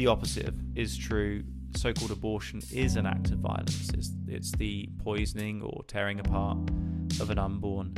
[0.00, 1.42] the opposite is true.
[1.76, 3.90] So called abortion is an act of violence.
[3.92, 6.56] It's, it's the poisoning or tearing apart
[7.20, 7.94] of an unborn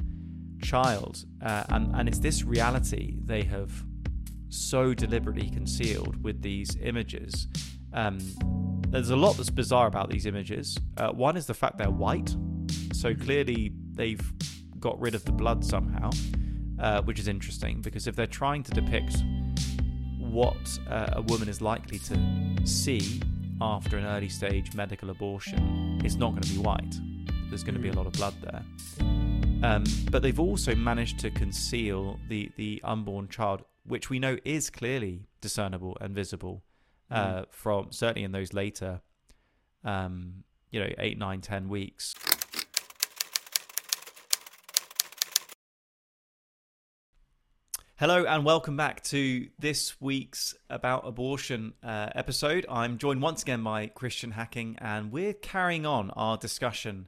[0.60, 1.24] child.
[1.40, 3.70] Uh, and, and it's this reality they have
[4.48, 7.46] so deliberately concealed with these images.
[7.92, 8.18] Um,
[8.88, 10.76] there's a lot that's bizarre about these images.
[10.96, 12.34] Uh, one is the fact they're white.
[12.92, 14.32] So clearly they've
[14.80, 16.10] got rid of the blood somehow,
[16.80, 19.22] uh, which is interesting because if they're trying to depict
[20.32, 22.18] what uh, a woman is likely to
[22.64, 23.20] see
[23.60, 26.96] after an early stage medical abortion, is not going to be white.
[27.48, 28.62] There's going to be a lot of blood there.
[29.62, 34.70] Um, but they've also managed to conceal the, the unborn child, which we know is
[34.70, 36.64] clearly discernible and visible
[37.10, 37.46] uh, mm.
[37.50, 39.00] from certainly in those later,
[39.84, 42.14] um, you know, eight, nine, ten weeks.
[47.96, 52.64] Hello and welcome back to this week's About Abortion uh, episode.
[52.68, 57.06] I'm joined once again by Christian Hacking, and we're carrying on our discussion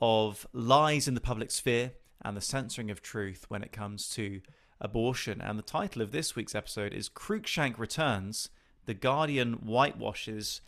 [0.00, 4.42] of lies in the public sphere and the censoring of truth when it comes to
[4.78, 5.40] abortion.
[5.40, 8.50] And the title of this week's episode is Cruikshank Returns
[8.84, 10.60] The Guardian Whitewashes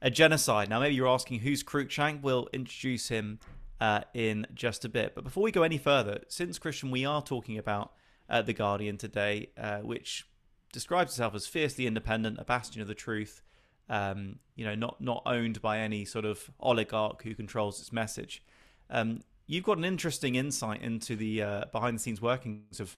[0.00, 0.70] a Genocide.
[0.70, 2.22] Now, maybe you're asking who's Cruikshank?
[2.22, 3.38] We'll introduce him
[3.80, 5.14] uh, in just a bit.
[5.14, 7.92] But before we go any further, since Christian, we are talking about
[8.28, 10.26] uh, The Guardian today, uh, which
[10.72, 13.42] describes itself as fiercely independent, a bastion of the truth,
[13.88, 18.42] um, you know, not, not owned by any sort of oligarch who controls its message.
[18.90, 22.96] Um, you've got an interesting insight into the uh, behind the scenes workings of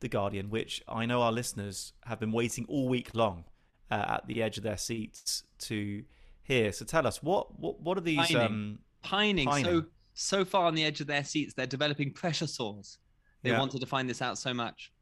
[0.00, 3.44] The Guardian, which I know our listeners have been waiting all week long
[3.90, 6.04] uh, at the edge of their seats to
[6.42, 6.72] hear.
[6.72, 8.18] So tell us, what, what, what are these.
[8.18, 8.36] Pining.
[8.36, 9.46] Um, pining.
[9.46, 9.64] pining.
[9.64, 9.84] So,
[10.14, 12.98] so far on the edge of their seats, they're developing pressure sores.
[13.42, 13.58] They yeah.
[13.58, 14.92] wanted to find this out so much.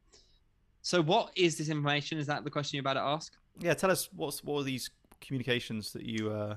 [0.81, 2.17] So, what is this information?
[2.17, 3.33] Is that the question you're about to ask?
[3.59, 4.89] Yeah, tell us what's what are these
[5.21, 6.55] communications that you uh,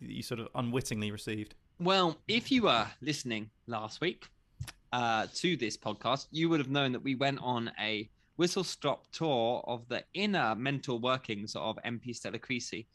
[0.00, 1.54] that you sort of unwittingly received?
[1.80, 4.26] Well, if you were listening last week
[4.92, 9.10] uh, to this podcast, you would have known that we went on a whistle stop
[9.12, 12.86] tour of the inner mental workings of MP Stella Creasy.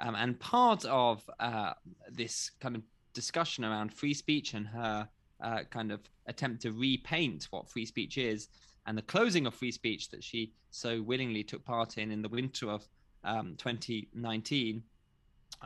[0.00, 1.72] Um, and part of uh,
[2.10, 2.82] this kind of
[3.14, 5.08] discussion around free speech and her
[5.42, 8.48] uh, kind of attempt to repaint what free speech is
[8.86, 12.28] and the closing of free speech that she so willingly took part in in the
[12.28, 12.88] winter of
[13.24, 14.82] um, 2019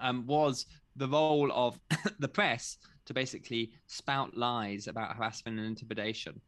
[0.00, 0.66] um, was
[0.97, 1.78] the role of
[2.19, 6.41] the press to basically spout lies about harassment and intimidation.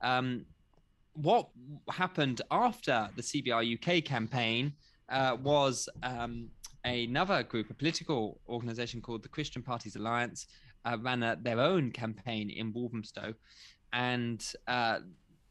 [0.00, 0.46] Um,
[1.14, 1.48] what
[1.90, 4.72] happened after the CBR UK campaign
[5.10, 6.48] uh, was um,
[6.84, 10.46] another group, a political organization called the Christian Parties Alliance,
[10.84, 13.34] uh, ran a, their own campaign in Walthamstow.
[13.92, 15.00] And uh,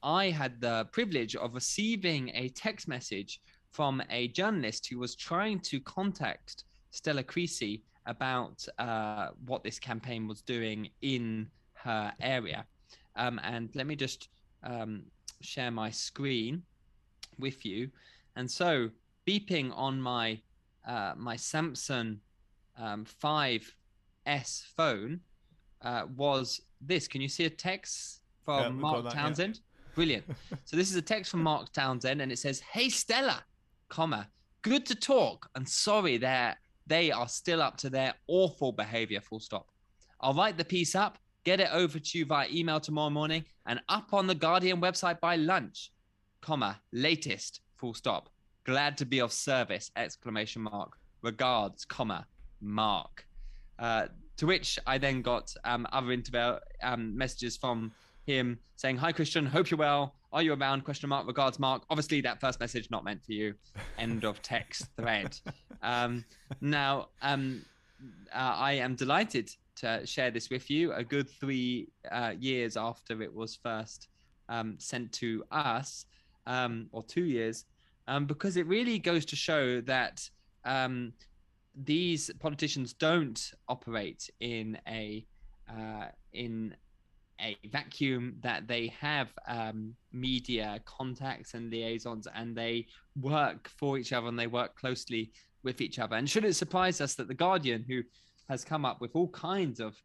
[0.04, 3.42] I had the privilege of receiving a text message
[3.72, 10.28] from a journalist who was trying to contact Stella Creasy about uh, what this campaign
[10.28, 12.66] was doing in her area.
[13.16, 14.30] Um, and let me just
[14.64, 15.04] um,
[15.42, 16.64] share my screen
[17.40, 17.90] with you.
[18.36, 18.90] And so,
[19.28, 20.40] beeping on my
[20.88, 22.18] uh, my Samsung
[22.78, 23.06] um,
[24.28, 25.20] 5S phone
[25.82, 27.08] uh, was this.
[27.08, 29.56] Can you see a text from yeah, Mark that, Townsend?
[29.56, 29.96] Yeah.
[29.96, 30.26] Brilliant.
[30.66, 33.44] so this is a text from Mark Townsend, and it says, "Hey Stella,
[33.90, 34.30] comma,
[34.62, 39.22] good to talk, and sorry that they are still up to their awful behavior.
[39.22, 39.68] Full stop.
[40.20, 43.80] I'll write the piece up, get it over to you via email tomorrow morning, and
[43.90, 45.92] up on the Guardian website by lunch,
[46.42, 48.30] comma, latest, full stop.
[48.64, 50.98] Glad to be of service, exclamation mark.
[51.22, 52.28] Regards, comma,
[52.62, 53.26] mark.
[53.82, 54.06] Uh,
[54.38, 57.92] to which I then got um, other interview um, messages from
[58.26, 60.16] him saying, "Hi Christian, hope you're well.
[60.32, 61.28] Are you around?" Question mark.
[61.28, 61.84] Regards, Mark.
[61.90, 63.56] Obviously, that first message not meant for you.
[63.98, 65.38] End of text thread.
[65.84, 66.26] Um,
[66.62, 67.66] now, um,
[68.32, 70.94] uh, I am delighted to share this with you.
[70.94, 74.10] A good three uh, years after it was first
[74.48, 76.06] um, sent to us,
[76.46, 77.66] um, or two years,
[78.08, 80.30] um, because it really goes to show that
[80.66, 81.14] um,
[81.76, 85.26] these politicians don't operate in a
[85.70, 86.76] uh, in
[87.40, 92.86] a vacuum that they have um, media contacts and liaisons and they
[93.20, 95.32] work for each other and they work closely
[95.64, 96.18] with each other.
[96.18, 98.02] And should it surprise us that the guardian who
[98.48, 99.96] has come up with all kinds of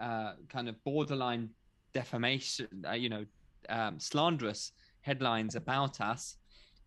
[0.00, 1.50] uh, kind of borderline
[1.96, 3.24] defamation uh, you know
[3.70, 6.36] um, slanderous headlines about us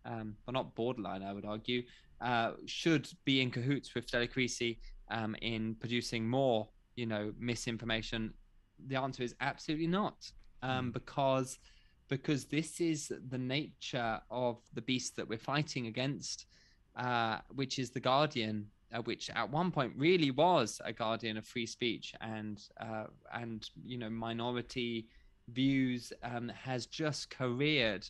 [0.04, 1.82] um, but not borderline i would argue
[2.20, 4.78] uh, should be in cahoots with Stella Creasy
[5.10, 8.32] um, in producing more, you know, misinformation?
[8.86, 10.30] The answer is absolutely not,
[10.62, 10.90] um, hmm.
[10.90, 11.58] because
[12.08, 16.46] because this is the nature of the beast that we're fighting against.
[16.96, 21.46] uh, which is the Guardian, uh, which at one point really was a guardian of
[21.46, 25.06] free speech and uh, and you know minority
[25.48, 28.06] views, um, has just careered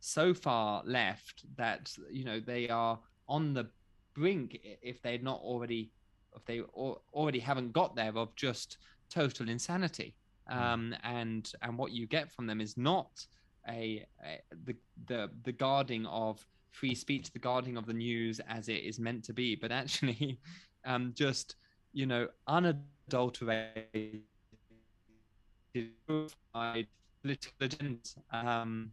[0.00, 2.98] so far left that you know they are
[3.30, 3.66] on the
[4.14, 5.90] brink if they're not already
[6.36, 8.78] if they already haven't got there of just
[9.08, 10.14] total insanity
[10.48, 10.58] hmm.
[10.58, 13.26] um, and and what you get from them is not
[13.68, 18.68] a, a, the the the guarding of free speech the guarding of the news as
[18.68, 20.38] it is meant to be but actually
[20.84, 21.56] um, just
[21.92, 24.22] you know unadulterated
[27.22, 28.92] political agendas um,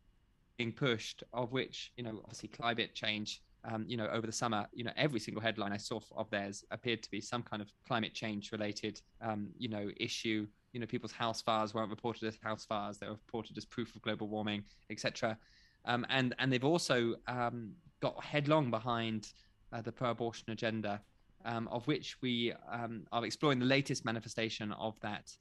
[0.58, 3.42] being pushed, of which you know obviously climate change.
[3.66, 6.64] Um, you know, over the summer, you know, every single headline I saw of theirs
[6.72, 10.48] appeared to be some kind of climate change related, um, you know, issue.
[10.74, 13.96] You know, people's house fires weren't reported as house fires; they were reported as proof
[13.96, 15.38] of global warming, etc.
[15.86, 19.30] Um, and and they've also um, got headlong behind
[19.74, 21.02] uh, the pro-abortion agenda,
[21.46, 25.36] um, of which we um, are exploring the latest manifestation of that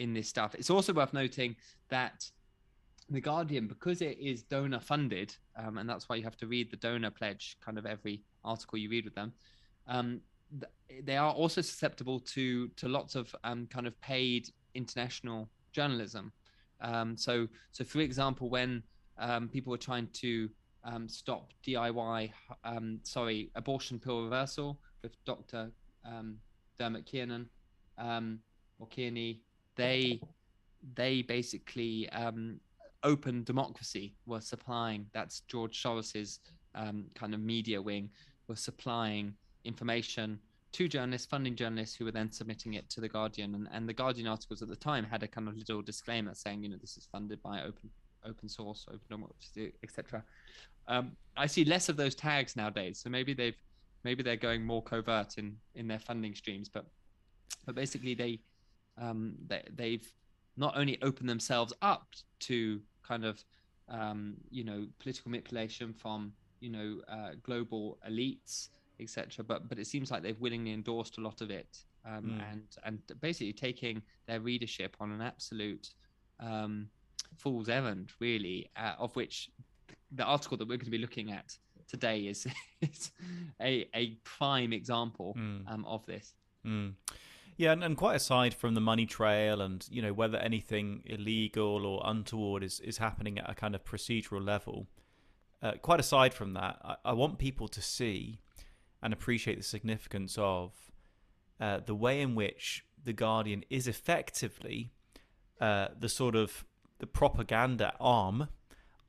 [0.00, 0.54] in this stuff.
[0.54, 1.54] It's also worth noting
[1.90, 2.28] that
[3.10, 6.70] the Guardian, because it is donor funded, um, and that's why you have to read
[6.70, 9.32] the donor pledge kind of every article you read with them.
[9.88, 10.20] Um,
[10.60, 16.32] th- they are also susceptible to to lots of um, kind of paid international journalism.
[16.80, 18.82] Um, so, so for example, when
[19.18, 20.48] um, people were trying to
[20.84, 22.30] um, stop DIY,
[23.02, 25.70] sorry, abortion pill reversal with Dr.
[26.78, 27.48] Dermot Kiernan
[27.98, 29.42] or Kearney,
[29.76, 30.20] they
[30.94, 32.58] they basically um,
[33.02, 36.40] open democracy were supplying that's george soros's
[36.74, 38.10] um, kind of media wing
[38.46, 40.38] were supplying information
[40.72, 43.54] to journalists funding journalists who were then submitting it to the guardian.
[43.54, 46.62] And, and the guardian articles at the time had a kind of little disclaimer saying
[46.62, 47.90] you know this is funded by open
[48.24, 50.22] open source open democracy etc
[50.88, 53.00] um, i see less of those tags nowadays.
[53.02, 53.56] So maybe they've
[54.04, 56.86] maybe they're going more covert in in their funding streams but
[57.66, 58.40] but basically they
[58.98, 60.12] um, they, they've
[60.56, 62.08] not only opened themselves up
[62.40, 62.80] to
[63.10, 63.44] kind of
[63.88, 68.68] um, you know political manipulation from you know uh, global elites
[69.00, 71.72] etc but but it seems like they've willingly endorsed a lot of it
[72.06, 72.52] um, mm.
[72.52, 75.86] and and basically taking their readership on an absolute
[76.38, 76.88] um,
[77.36, 79.50] fool's errand really uh, of which
[80.12, 81.56] the article that we're going to be looking at
[81.88, 82.46] today is,
[82.80, 83.10] is
[83.60, 85.62] a, a prime example mm.
[85.72, 86.34] um, of this
[86.64, 86.92] mm.
[87.60, 91.84] Yeah, and, and, quite aside from the money trail and you know whether anything illegal
[91.84, 94.86] or untoward is is happening at a kind of procedural level,
[95.62, 98.40] uh, quite aside from that, I, I, want people to see
[99.02, 100.72] and appreciate the significance of
[101.60, 104.90] uh, the way in which the Guardian is effectively
[105.60, 106.64] uh, the sort of
[106.98, 108.48] the propaganda arm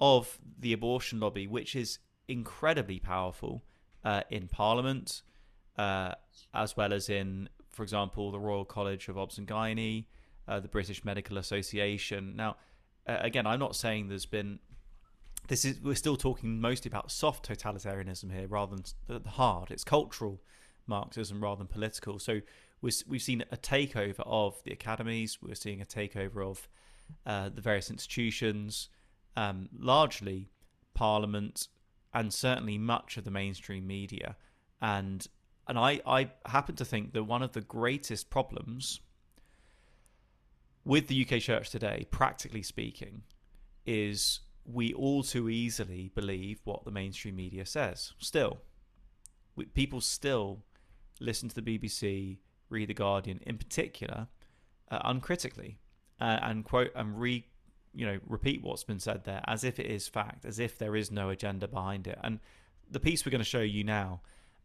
[0.02, 3.64] of the abortion lobby, which is incredibly powerful
[4.04, 5.22] uh, in Parliament.
[5.78, 6.14] Uh,
[6.54, 7.48] as well as in
[7.82, 10.06] for example, the Royal College of Obs and Gynae,
[10.48, 12.36] uh, the British Medical Association.
[12.36, 12.58] Now,
[13.08, 14.60] uh, again, I'm not saying there's been.
[15.48, 19.72] This is we're still talking mostly about soft totalitarianism here, rather than the hard.
[19.72, 20.44] It's cultural
[20.86, 22.20] Marxism rather than political.
[22.20, 22.42] So
[22.82, 25.40] we've seen a takeover of the academies.
[25.42, 26.68] We're seeing a takeover of
[27.26, 28.90] uh, the various institutions,
[29.36, 30.52] um, largely
[30.94, 31.68] Parliament,
[32.14, 34.36] and certainly much of the mainstream media.
[34.80, 35.28] And
[35.72, 39.00] and I, I happen to think that one of the greatest problems
[40.84, 43.22] with the UK church today, practically speaking,
[43.86, 48.12] is we all too easily believe what the mainstream media says.
[48.18, 48.58] Still,
[49.56, 50.62] we, people still
[51.22, 54.28] listen to the BBC, read the Guardian, in particular,
[54.92, 55.80] uh, uncritically,
[56.20, 57.48] uh, and quote and re,
[57.94, 60.98] you know, repeat what's been said there as if it is fact, as if there
[60.98, 62.20] is no agenda behind it.
[62.22, 62.42] And
[62.90, 64.20] the piece we're going to show you now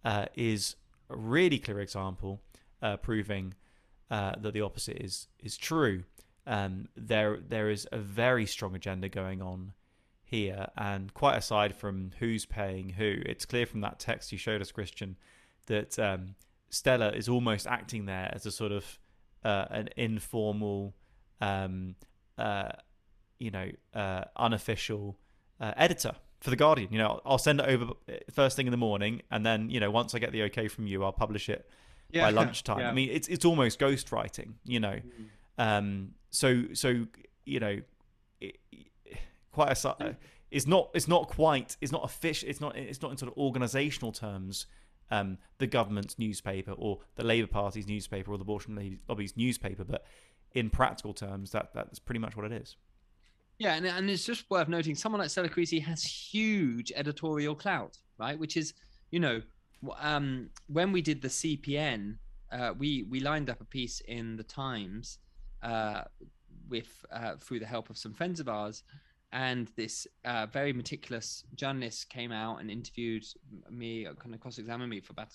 [0.04, 0.75] uh, is
[1.10, 2.40] a really clear example
[2.82, 3.54] uh, proving
[4.10, 6.04] uh, that the opposite is is true.
[6.46, 9.72] Um, there there is a very strong agenda going on
[10.25, 14.60] here, and quite aside from who's paying who, it's clear from that text you showed
[14.60, 15.16] us, Christian,
[15.66, 16.34] that um,
[16.68, 18.98] Stella is almost acting there as a sort of
[19.44, 20.94] uh, an informal,
[21.40, 21.94] um,
[22.38, 22.70] uh,
[23.38, 25.16] you know, uh, unofficial
[25.60, 26.12] uh, editor
[26.46, 26.92] for the Guardian.
[26.92, 27.92] You know, I'll send it over
[28.32, 30.86] first thing in the morning, and then you know once I get the okay from
[30.86, 31.68] you, I'll publish it
[32.12, 32.22] yeah.
[32.22, 32.78] by lunchtime.
[32.78, 32.90] Yeah.
[32.90, 34.52] I mean, it's it's almost ghostwriting.
[34.64, 35.26] You know, mm.
[35.58, 37.06] um, so so
[37.44, 37.80] you know,
[38.40, 38.58] it,
[39.50, 39.88] quite a.
[39.88, 40.12] Uh,
[40.52, 40.90] it's not.
[40.94, 41.76] It's not quite.
[41.80, 42.76] It's not a fish It's not.
[42.76, 44.66] It's not in sort of organisational terms.
[45.10, 50.04] Um, the government's newspaper or the Labour Party's newspaper or the abortion lobby's newspaper, but
[50.52, 52.76] in practical terms, that that's pretty much what it is.
[53.58, 57.96] Yeah, and, and it's just worth noting someone like Stella Creasy has huge editorial clout,
[58.18, 58.38] right?
[58.38, 58.75] Which is,
[59.10, 59.40] you know,
[59.98, 62.16] um, when we did the CPN,
[62.52, 65.18] uh, we we lined up a piece in the Times
[65.62, 66.02] uh,
[66.68, 68.82] with uh, through the help of some friends of ours,
[69.32, 73.25] and this uh, very meticulous journalist came out and interviewed
[73.70, 75.28] me, kind of cross-examined me for about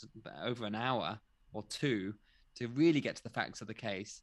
[0.43, 1.19] over an hour
[1.53, 2.13] or two
[2.55, 4.21] to really get to the facts of the case,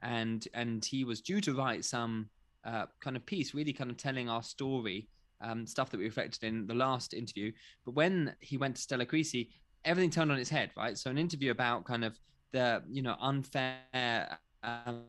[0.00, 2.28] and and he was due to write some
[2.64, 5.08] uh, kind of piece, really kind of telling our story.
[5.44, 7.50] Um, stuff that we reflected in the last interview.
[7.84, 9.50] But when he went to Stella Creasy,
[9.84, 10.96] everything turned on its head, right?
[10.96, 12.16] So an interview about kind of
[12.52, 15.02] the you know unfair um,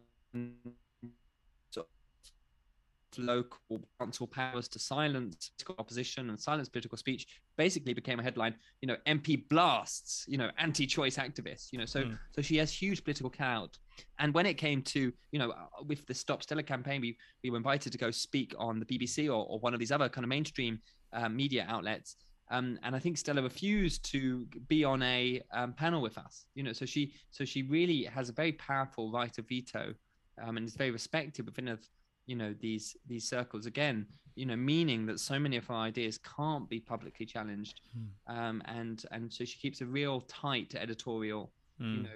[3.17, 8.87] local council powers to silence opposition and silence political speech basically became a headline you
[8.87, 12.17] know mp blasts you know anti-choice activists you know so mm.
[12.31, 13.77] so she has huge political clout
[14.19, 17.49] and when it came to you know uh, with the stop stella campaign we we
[17.49, 20.23] were invited to go speak on the bbc or, or one of these other kind
[20.23, 20.79] of mainstream
[21.13, 22.15] uh, media outlets
[22.51, 26.45] um, and I think Stella refused to be on a um, panel with us.
[26.53, 29.93] You know, so she so she really has a very powerful right of veto,
[30.41, 31.79] um, and is very respected within of
[32.25, 36.17] you know these these circles again you know meaning that so many of our ideas
[36.19, 38.33] can't be publicly challenged mm.
[38.33, 41.97] um, and and so she keeps a real tight editorial mm.
[41.97, 42.09] you know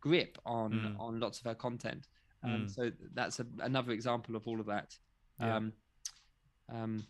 [0.00, 1.00] grip on mm.
[1.00, 2.06] on lots of her content
[2.44, 2.66] um, hmm.
[2.68, 4.96] so that's a, another example of all of that
[5.40, 5.56] yeah.
[5.56, 5.72] um,
[6.72, 7.04] um,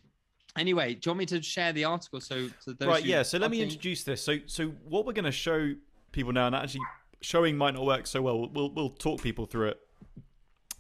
[0.57, 3.51] anyway do you want me to share the article so, so right yeah so let
[3.51, 5.75] me introduce this so so what we're going to show
[6.13, 6.81] people now and actually
[7.21, 9.79] showing might not work so well we'll we'll talk people through it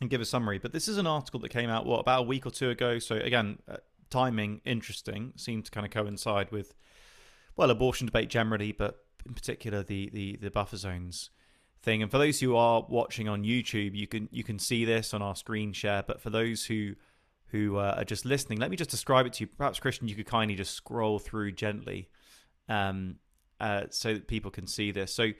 [0.00, 0.58] and give a summary.
[0.58, 2.98] But this is an article that came out what about a week or two ago.
[2.98, 3.78] So again, uh,
[4.10, 6.74] timing interesting seemed to kind of coincide with
[7.56, 11.30] well abortion debate generally, but in particular the the the buffer zones
[11.82, 12.02] thing.
[12.02, 15.22] And for those who are watching on YouTube, you can you can see this on
[15.22, 16.02] our screen share.
[16.06, 16.94] But for those who
[17.46, 19.46] who uh, are just listening, let me just describe it to you.
[19.46, 22.08] Perhaps Christian, you could kindly just scroll through gently,
[22.68, 23.16] um,
[23.60, 25.12] uh, so that people can see this.
[25.14, 25.30] So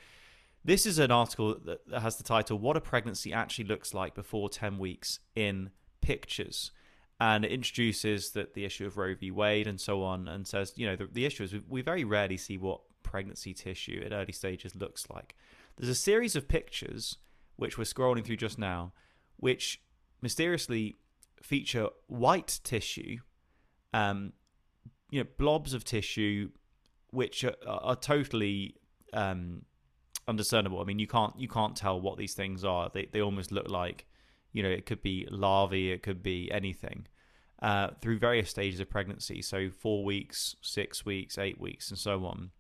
[0.65, 4.49] this is an article that has the title What a Pregnancy Actually Looks Like Before
[4.49, 6.73] 10 Weeks in Pictures.
[7.21, 9.31] And it introduces that the issue of Roe v.
[9.31, 12.05] Wade and so on, and says, you know, the, the issue is we, we very
[12.05, 15.35] rarely see what pregnancy tissue at early stages looks like.
[15.79, 17.19] There's a series of pictures,
[17.57, 18.93] which we're scrolling through just now,
[19.37, 19.81] which
[20.21, 20.97] mysteriously
[21.43, 23.19] feature white tissue,
[23.95, 24.33] um,
[25.11, 26.51] you know, blobs of tissue,
[27.11, 28.75] which are, are totally
[29.13, 29.63] um,
[30.27, 30.81] undiscernible.
[30.81, 32.91] I mean, you can't you can't tell what these things are.
[32.93, 34.07] They they almost look like,
[34.53, 37.07] you know, it could be larvae, it could be anything.
[37.61, 42.25] Uh, through various stages of pregnancy, so four weeks, six weeks, eight weeks, and so
[42.25, 42.51] on.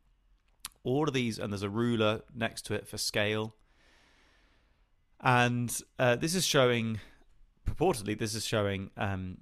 [0.88, 3.54] All of these, and there's a ruler next to it for scale.
[5.20, 7.00] And uh, this is showing,
[7.66, 9.38] purportedly, this is showing um,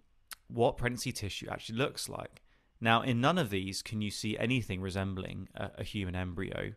[0.49, 2.43] what pregnancy tissue actually looks like.
[2.81, 6.73] Now, in none of these can you see anything resembling a, a human embryo.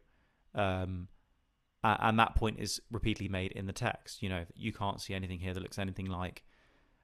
[0.53, 1.07] Um,
[1.83, 4.21] and that point is repeatedly made in the text.
[4.21, 6.43] You know, you can't see anything here that looks anything like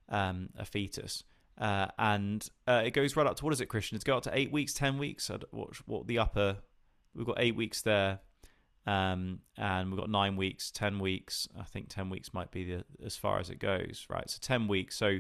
[0.10, 1.24] um, a fetus.
[1.58, 3.96] Uh, and uh, it goes right up to what is it, Christian?
[3.96, 5.32] It's go up to eight weeks, ten weeks.
[5.52, 6.58] What, what the upper?
[7.16, 8.20] We've got eight weeks there,
[8.86, 11.48] um, and we've got nine weeks, ten weeks.
[11.60, 14.30] I think ten weeks might be the as far as it goes, right?
[14.30, 14.96] So ten weeks.
[14.96, 15.20] So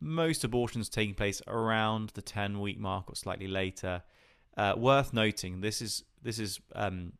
[0.00, 4.02] most abortions taking place around the ten week mark or slightly later.
[4.56, 7.12] Uh, worth noting, this is this is um,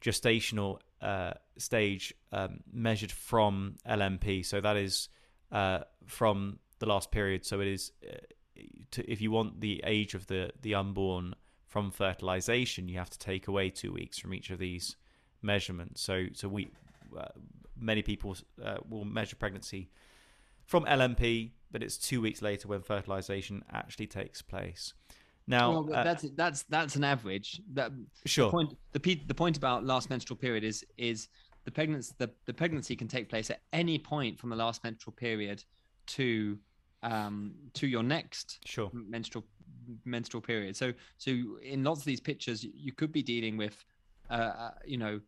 [0.00, 4.44] gestational uh, stage um, measured from LMP.
[4.44, 5.08] So that is
[5.52, 7.44] uh, from the last period.
[7.44, 8.16] So it is, uh,
[8.92, 11.34] to, if you want the age of the, the unborn
[11.68, 14.96] from fertilization, you have to take away two weeks from each of these
[15.42, 16.00] measurements.
[16.00, 16.70] So so we
[17.16, 17.26] uh,
[17.78, 19.90] many people uh, will measure pregnancy
[20.64, 24.94] from LMP, but it's two weeks later when fertilization actually takes place.
[25.46, 27.60] Now well, uh, that's that's that's an average.
[27.74, 27.92] That
[28.24, 28.46] sure.
[28.46, 31.28] The point the, the point about last menstrual period is is
[31.64, 35.14] the pregnancy the, the pregnancy can take place at any point from the last menstrual
[35.14, 35.62] period
[36.06, 36.58] to
[37.02, 39.44] um to your next sure menstrual
[40.04, 40.76] menstrual period.
[40.76, 41.30] So so
[41.62, 43.84] in lots of these pictures you could be dealing with
[44.30, 45.20] uh, uh you know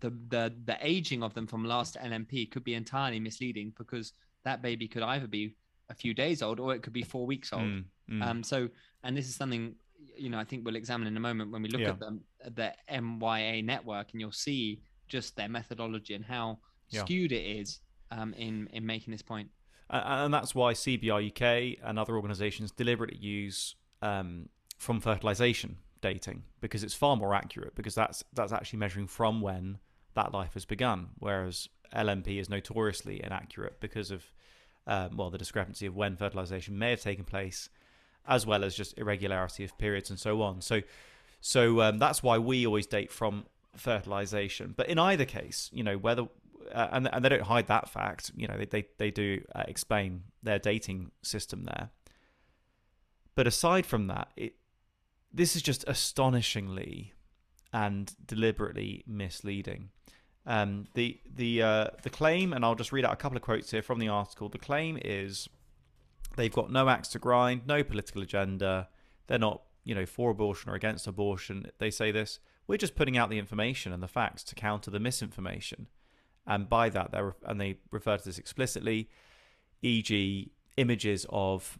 [0.00, 4.12] the the the aging of them from last LMP could be entirely misleading because
[4.44, 5.54] that baby could either be
[5.90, 7.62] a few days old or it could be four weeks old.
[7.62, 8.22] Mm, mm.
[8.22, 8.68] Um, so,
[9.04, 9.74] and this is something
[10.16, 11.90] you know I think we'll examine in a moment when we look yeah.
[11.90, 12.20] at the
[12.54, 16.58] the MYA network, and you'll see just their methodology and how
[16.90, 17.00] yeah.
[17.00, 17.80] skewed it is
[18.10, 19.48] um, in in making this point.
[19.90, 26.84] And that's why CBR UK and other organisations deliberately use um, from fertilisation dating because
[26.84, 29.78] it's far more accurate because that's that's actually measuring from when
[30.14, 34.24] that life has begun, whereas LMP is notoriously inaccurate because of
[34.88, 37.68] um, well, the discrepancy of when fertilization may have taken place,
[38.26, 40.62] as well as just irregularity of periods and so on.
[40.62, 40.80] So,
[41.40, 43.44] So um, that's why we always date from
[43.76, 44.74] fertilization.
[44.76, 46.26] But in either case, you know, whether
[46.72, 48.30] uh, and and they don't hide that fact.
[48.36, 51.90] You know, they they, they do uh, explain their dating system there.
[53.34, 54.54] But aside from that, it
[55.32, 57.12] this is just astonishingly
[57.72, 59.90] and deliberately misleading.
[60.46, 63.70] Um, the the uh, the claim, and I'll just read out a couple of quotes
[63.70, 64.48] here from the article.
[64.48, 65.48] The claim is
[66.36, 68.88] they've got no axe to grind, no political agenda.
[69.26, 71.70] They're not, you know, for abortion or against abortion.
[71.78, 72.40] They say this.
[72.66, 75.86] We're just putting out the information and the facts to counter the misinformation.
[76.48, 79.10] And by that, they and they refer to this explicitly,
[79.82, 81.78] e.g., images of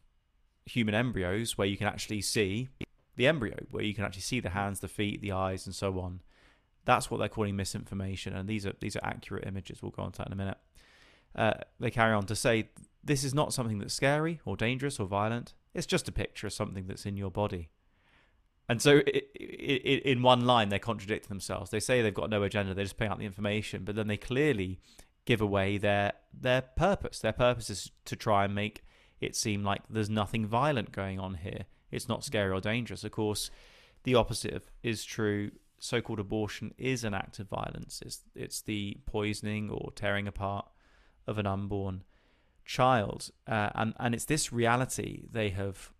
[0.67, 2.69] human embryos where you can actually see
[3.17, 5.99] the embryo, where you can actually see the hands, the feet, the eyes, and so
[5.99, 6.21] on.
[6.85, 9.83] That's what they're calling misinformation, and these are these are accurate images.
[9.83, 10.59] We'll go on to that in a minute.
[11.35, 12.69] Uh, they carry on to say
[13.03, 15.55] this is not something that's scary or dangerous or violent.
[15.73, 17.71] It's just a picture of something that's in your body.
[18.69, 21.71] And so, it, it, in one line, they're contradicting themselves.
[21.71, 24.19] They say they've got no agenda; they're just putting out the information, but then they
[24.19, 24.81] clearly
[25.25, 27.21] give away their their purpose.
[27.21, 28.85] Their purpose is to try and make
[29.21, 31.65] it seem like there's nothing violent going on here.
[31.91, 33.05] It's not scary or dangerous.
[33.05, 33.51] Of course,
[34.05, 38.03] the opposite is true so-called abortion is an act of violence.
[38.05, 40.67] It's it's the poisoning or tearing apart
[41.27, 42.05] of an unborn
[42.65, 45.93] child, uh, and and it's this reality they have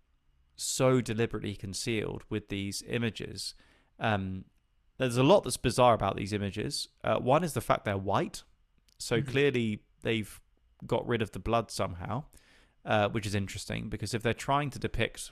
[0.59, 3.53] so deliberately concealed with these images.
[3.99, 4.45] Um,
[4.97, 6.89] there's a lot that's bizarre about these images.
[7.03, 8.43] Uh, one is the fact they're white,
[8.97, 9.31] so mm-hmm.
[9.31, 10.39] clearly they've
[10.85, 12.23] got rid of the blood somehow,
[12.85, 15.31] uh, which is interesting because if they're trying to depict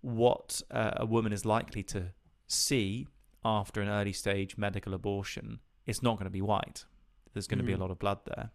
[0.00, 2.12] what uh, a woman is likely to
[2.46, 3.06] see
[3.44, 6.84] after an early stage medical abortion, it's not going to be white.
[7.32, 7.62] There's going mm.
[7.62, 7.80] to be a mm.
[7.80, 8.50] lot of blood there.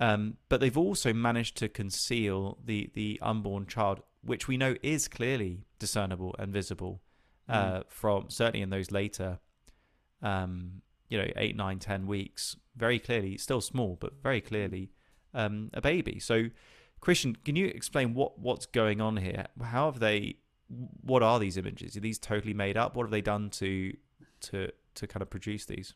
[0.00, 5.08] Um, but they've also managed to conceal the, the unborn child, which we know is
[5.08, 7.00] clearly discernible and visible
[7.48, 7.84] uh, mm.
[7.88, 9.38] from certainly in those later,
[10.22, 12.56] um, you know, eight, nine, ten weeks.
[12.76, 14.90] Very clearly, still small, but very clearly
[15.34, 16.18] um, a baby.
[16.18, 16.46] So,
[17.00, 19.46] Christian, can you explain what what's going on here?
[19.62, 20.36] How have they
[21.02, 21.96] what are these images?
[21.96, 22.94] Are these totally made up?
[22.94, 23.92] What have they done to
[24.42, 25.94] to to kind of produce these?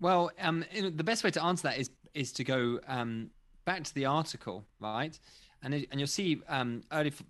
[0.00, 3.30] Well, um, the best way to answer that is is to go um,
[3.64, 5.18] back to the article, right?
[5.62, 7.22] And and you'll see um, early f-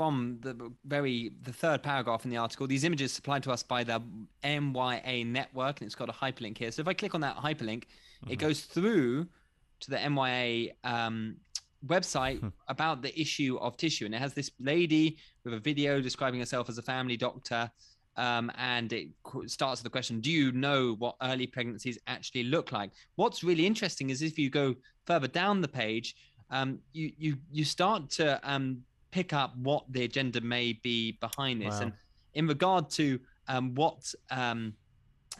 [0.00, 3.84] from the very the third paragraph in the article, these images supplied to us by
[3.84, 4.00] the
[4.42, 6.70] MYA network, and it's got a hyperlink here.
[6.70, 8.30] So if I click on that hyperlink, mm-hmm.
[8.30, 9.26] it goes through
[9.80, 11.36] to the MYA um,
[11.86, 12.48] website hmm.
[12.68, 16.68] about the issue of tissue, and it has this lady with a video describing herself
[16.68, 17.70] as a family doctor.
[18.16, 19.08] Um, and it
[19.46, 22.90] starts with the question Do you know what early pregnancies actually look like?
[23.16, 24.74] What's really interesting is if you go
[25.06, 26.16] further down the page,
[26.50, 31.62] um, you, you, you start to um, pick up what the agenda may be behind
[31.62, 31.74] this.
[31.74, 31.82] Wow.
[31.82, 31.92] And
[32.34, 34.74] in regard to um, what um,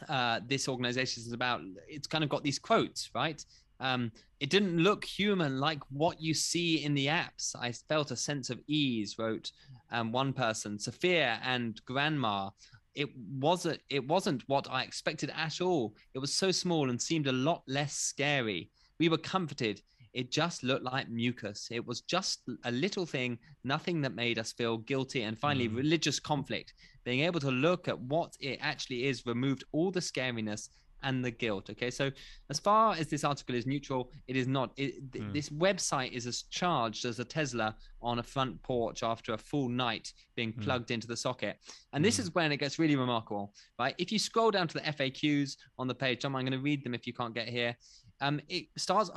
[0.08, 3.44] uh, this organization is about, it's kind of got these quotes, right?
[3.80, 7.56] Um, it didn't look human like what you see in the apps.
[7.58, 9.52] I felt a sense of ease, wrote
[9.90, 10.78] um, one person.
[10.78, 12.50] Sophia and Grandma.
[12.94, 13.80] It wasn't.
[13.88, 15.94] It wasn't what I expected at all.
[16.12, 18.70] It was so small and seemed a lot less scary.
[18.98, 19.80] We were comforted.
[20.12, 21.68] It just looked like mucus.
[21.70, 25.22] It was just a little thing, nothing that made us feel guilty.
[25.22, 25.76] And finally, mm.
[25.76, 26.74] religious conflict.
[27.04, 30.68] Being able to look at what it actually is removed all the scariness
[31.02, 31.70] and the guilt.
[31.70, 32.10] Okay, so
[32.48, 34.72] as far as this article is neutral, it is not.
[34.76, 35.32] It, mm.
[35.32, 39.68] This website is as charged as a Tesla on a front porch after a full
[39.68, 40.62] night being hmm.
[40.62, 40.94] plugged mm.
[40.94, 41.58] into the socket.
[41.92, 42.20] And this mm.
[42.20, 43.94] is when it gets really remarkable, right?
[43.98, 46.94] If you scroll down to the FAQs on the page, I'm going to read them
[46.94, 47.76] if you can't get here.
[48.20, 49.10] Um, it starts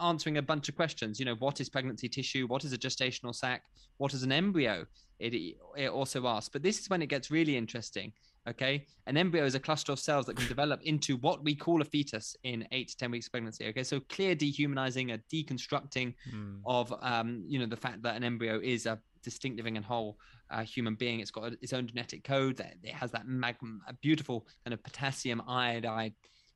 [0.00, 1.18] answering a bunch of questions.
[1.18, 2.46] You know, what is pregnancy tissue?
[2.46, 3.62] What is a gestational sac?
[3.98, 4.86] What is an embryo?
[5.18, 6.50] It, it also asks.
[6.50, 8.12] But this is when it gets really interesting.
[8.46, 8.86] Okay.
[9.06, 11.84] An embryo is a cluster of cells that can develop into what we call a
[11.84, 13.66] fetus in eight to 10 weeks of pregnancy.
[13.68, 13.82] Okay.
[13.82, 16.60] So clear dehumanizing, a deconstructing mm.
[16.66, 20.18] of, um, you know, the fact that an embryo is a distinctive and whole
[20.50, 21.20] uh, human being.
[21.20, 22.58] It's got its own genetic code.
[22.58, 26.12] That it has that magma, a beautiful kind of potassium iodide,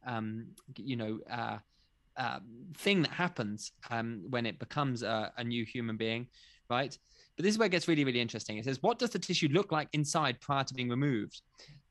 [0.06, 1.58] um, you know, uh,
[2.18, 2.40] uh,
[2.76, 6.26] thing that happens um, when it becomes a, a new human being,
[6.68, 6.96] right?
[7.36, 8.58] But this is where it gets really, really interesting.
[8.58, 11.40] It says, What does the tissue look like inside prior to being removed?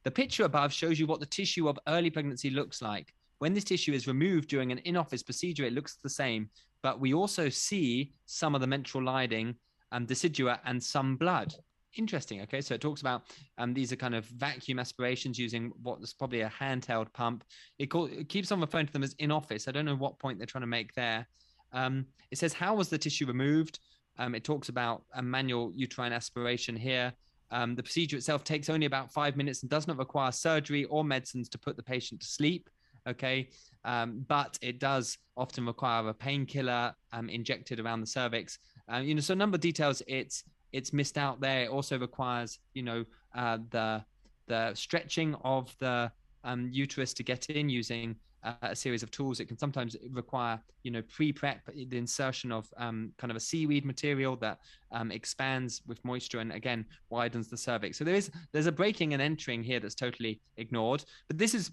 [0.04, 3.14] The picture above shows you what the tissue of early pregnancy looks like.
[3.40, 6.50] When this tissue is removed during an in office procedure, it looks the same,
[6.82, 9.56] but we also see some of the menstrual lining,
[9.92, 11.54] and decidua, and some blood.
[11.96, 12.42] Interesting.
[12.42, 13.24] Okay, so it talks about
[13.58, 17.44] um, these are kind of vacuum aspirations using what's probably a handheld pump.
[17.80, 19.68] It, call, it keeps on referring to them as in office.
[19.68, 21.28] I don't know what point they're trying to make there.
[21.74, 23.80] Um, it says, How was the tissue removed?
[24.20, 27.14] Um, it talks about a manual uterine aspiration here
[27.50, 31.04] Um, the procedure itself takes only about five minutes and does not require surgery or
[31.04, 32.70] medicines to put the patient to sleep.
[33.08, 33.50] Okay,
[33.86, 38.60] um, but it does often require a painkiller um, injected around the cervix.
[38.92, 41.64] Uh, you know, so a number of details it's it's missed out there.
[41.64, 44.04] It also requires you know uh, the
[44.48, 46.12] the stretching of the
[46.44, 49.40] um, uterus to get in using uh, a series of tools.
[49.40, 53.86] It can sometimes require, you know, pre-prep, the insertion of um, kind of a seaweed
[53.86, 54.60] material that
[54.92, 57.98] um, expands with moisture and again widens the cervix.
[57.98, 61.04] So there is there's a breaking and entering here that's totally ignored.
[61.28, 61.72] But this is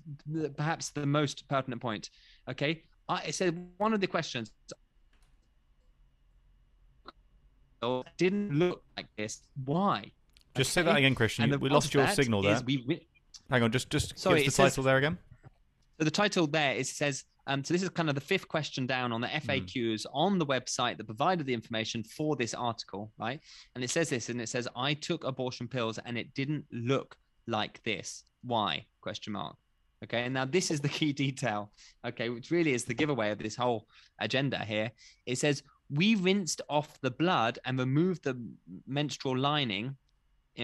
[0.56, 2.10] perhaps the most pertinent point.
[2.48, 4.50] Okay, I said one of the questions
[8.16, 9.42] didn't look like this.
[9.64, 10.12] Why?
[10.56, 10.86] Just okay.
[10.86, 11.58] say that again, Christian.
[11.60, 12.60] We lost your signal there.
[12.64, 13.06] We,
[13.50, 15.18] Hang on, just just Sorry, give us the title says, there again.
[15.98, 17.24] So the title there is says.
[17.46, 20.06] Um, so this is kind of the fifth question down on the FAQs mm.
[20.14, 23.38] on the website that provided the information for this article, right?
[23.74, 27.16] And it says this, and it says, "I took abortion pills, and it didn't look
[27.46, 28.24] like this.
[28.42, 29.56] Why?" Question mark.
[30.04, 31.70] Okay, and now this is the key detail.
[32.06, 33.88] Okay, which really is the giveaway of this whole
[34.20, 34.90] agenda here.
[35.26, 38.40] It says we rinsed off the blood and removed the
[38.86, 39.96] menstrual lining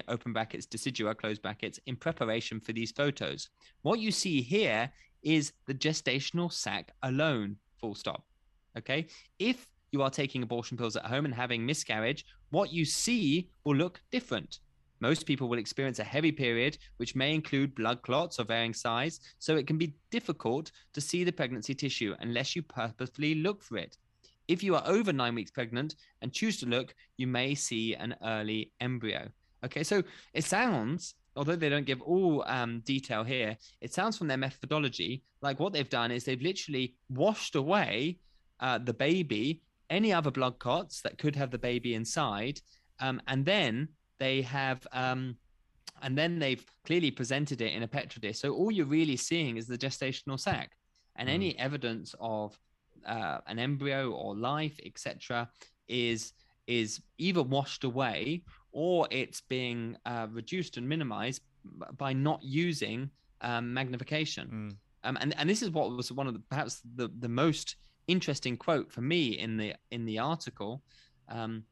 [0.08, 3.48] open brackets, decidua, close brackets, in preparation for these photos.
[3.82, 4.90] What you see here
[5.22, 8.24] is the gestational sac alone, full stop.
[8.78, 9.06] Okay.
[9.38, 13.76] If you are taking abortion pills at home and having miscarriage, what you see will
[13.76, 14.60] look different.
[15.00, 19.20] Most people will experience a heavy period, which may include blood clots of varying size,
[19.38, 23.78] so it can be difficult to see the pregnancy tissue unless you purposefully look for
[23.78, 23.96] it.
[24.50, 28.16] If you are over nine weeks pregnant and choose to look, you may see an
[28.24, 29.28] early embryo.
[29.64, 30.02] Okay, so
[30.34, 35.22] it sounds, although they don't give all um, detail here, it sounds from their methodology
[35.40, 38.18] like what they've done is they've literally washed away
[38.58, 42.60] uh, the baby, any other blood clots that could have the baby inside,
[42.98, 44.84] um, and then they have.
[44.92, 45.36] Um,
[46.02, 48.38] and then they've clearly presented it in a petri dish.
[48.38, 50.72] So all you're really seeing is the gestational sac,
[51.16, 51.32] and mm.
[51.32, 52.58] any evidence of
[53.06, 55.48] uh, an embryo or life, etc.,
[55.88, 56.32] is
[56.66, 61.42] is either washed away or it's being uh, reduced and minimized
[61.96, 63.10] by not using
[63.40, 64.48] um, magnification.
[64.48, 64.76] Mm.
[65.08, 68.56] Um, and and this is what was one of the perhaps the the most interesting
[68.56, 70.82] quote for me in the in the article
[71.28, 71.64] um,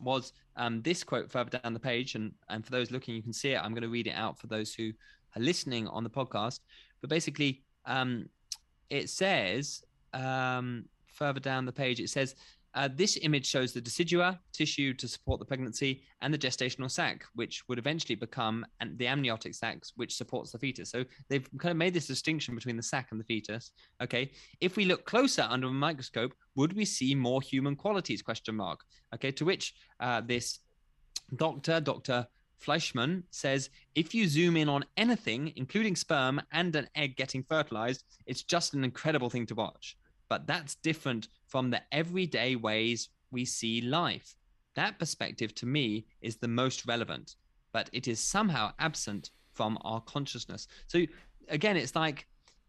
[0.00, 2.14] was um, this quote further down the page.
[2.14, 3.58] And and for those looking, you can see it.
[3.58, 4.92] I'm going to read it out for those who
[5.36, 6.60] are listening on the podcast.
[7.00, 8.28] But basically, um,
[8.90, 9.82] it says
[10.14, 12.34] um, further down the page, it says
[12.74, 17.24] uh, this image shows the decidua tissue to support the pregnancy and the gestational sac,
[17.34, 20.90] which would eventually become the amniotic sac, which supports the fetus.
[20.90, 23.70] So they've kind of made this distinction between the sac and the fetus.
[24.02, 28.22] Okay, if we look closer under a microscope, would we see more human qualities?
[28.22, 28.80] Question mark.
[29.14, 30.58] Okay, to which uh, this
[31.36, 32.26] doctor, Doctor
[32.58, 38.02] Fleischmann says if you zoom in on anything, including sperm and an egg getting fertilized,
[38.26, 39.96] it's just an incredible thing to watch
[40.28, 44.34] but that's different from the everyday ways we see life.
[44.74, 47.36] That perspective to me is the most relevant,
[47.72, 50.66] but it is somehow absent from our consciousness.
[50.88, 51.04] So
[51.48, 52.26] again, it's like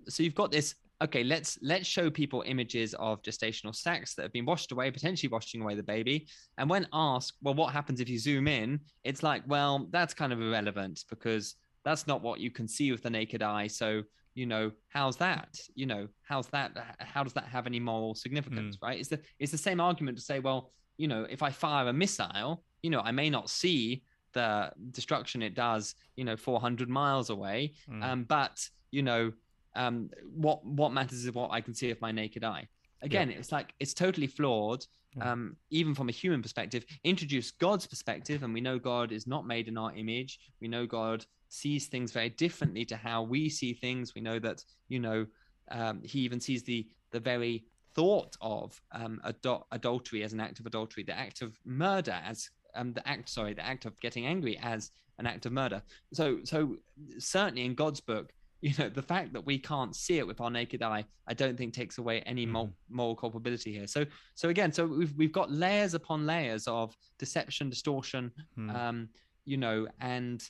[0.08, 4.32] so you've got this okay let's let's show people images of gestational sacs that have
[4.32, 6.26] been washed away potentially washing away the baby
[6.58, 10.32] and when asked well what happens if you zoom in it's like well that's kind
[10.32, 14.02] of irrelevant because that's not what you can see with the naked eye so
[14.36, 18.76] you know how's that you know how's that how does that have any moral significance
[18.76, 18.82] mm.
[18.84, 21.88] right it's the it's the same argument to say well you know if i fire
[21.88, 26.90] a missile you know i may not see the destruction it does you know 400
[26.90, 28.04] miles away mm.
[28.04, 29.32] um, but you know
[29.76, 32.68] um, what what matters is what i can see with my naked eye
[33.02, 33.38] again yeah.
[33.38, 34.86] it's like it's totally flawed
[35.18, 35.26] mm.
[35.26, 39.48] um, even from a human perspective introduce god's perspective and we know god is not
[39.48, 43.74] made in our image we know god sees things very differently to how we see
[43.74, 44.14] things.
[44.14, 45.26] We know that you know
[45.72, 49.22] um, he even sees the the very thought of um,
[49.72, 53.54] adultery as an act of adultery, the act of murder as um, the act sorry
[53.54, 55.82] the act of getting angry as an act of murder.
[56.14, 56.76] So so
[57.18, 60.52] certainly in God's book, you know the fact that we can't see it with our
[60.52, 62.70] naked eye, I don't think takes away any mm.
[62.90, 63.88] moral culpability here.
[63.88, 68.76] So so again, so we've we've got layers upon layers of deception, distortion, mm.
[68.76, 69.10] um,
[69.46, 70.44] you know, and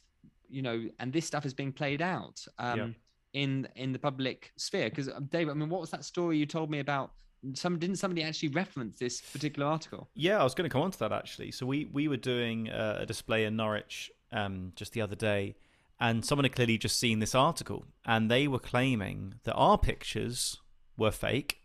[0.49, 2.87] you know, and this stuff is being played out um, yeah.
[3.41, 4.89] in in the public sphere.
[4.89, 7.11] Because um, Dave, I mean, what was that story you told me about?
[7.53, 10.09] Some didn't somebody actually reference this particular article?
[10.15, 11.51] Yeah, I was going to come on to that actually.
[11.51, 15.55] So we we were doing a, a display in Norwich um, just the other day,
[15.99, 20.57] and someone had clearly just seen this article, and they were claiming that our pictures
[20.97, 21.61] were fake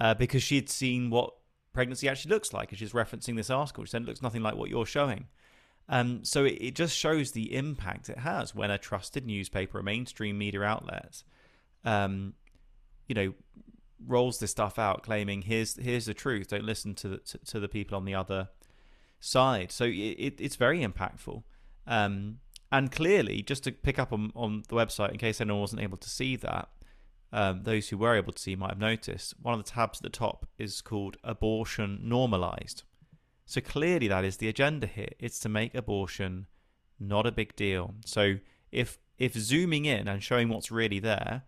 [0.00, 1.34] uh, because she had seen what
[1.72, 3.84] pregnancy actually looks like, and she's referencing this article.
[3.84, 5.28] She said it looks nothing like what you're showing.
[5.90, 9.82] Um, so it, it just shows the impact it has when a trusted newspaper, a
[9.82, 11.22] mainstream media outlet,
[11.84, 12.34] um,
[13.08, 13.34] you know,
[14.06, 16.48] rolls this stuff out, claiming here's here's the truth.
[16.48, 18.48] Don't listen to the, to, to the people on the other
[19.18, 19.72] side.
[19.72, 21.42] So it, it's very impactful.
[21.86, 22.38] Um,
[22.70, 25.98] and clearly, just to pick up on, on the website, in case anyone wasn't able
[25.98, 26.68] to see that,
[27.32, 30.02] um, those who were able to see might have noticed one of the tabs at
[30.04, 32.84] the top is called abortion normalized.
[33.50, 35.08] So clearly, that is the agenda here.
[35.18, 36.46] It's to make abortion
[37.00, 37.94] not a big deal.
[38.04, 38.36] So
[38.70, 41.42] if if zooming in and showing what's really there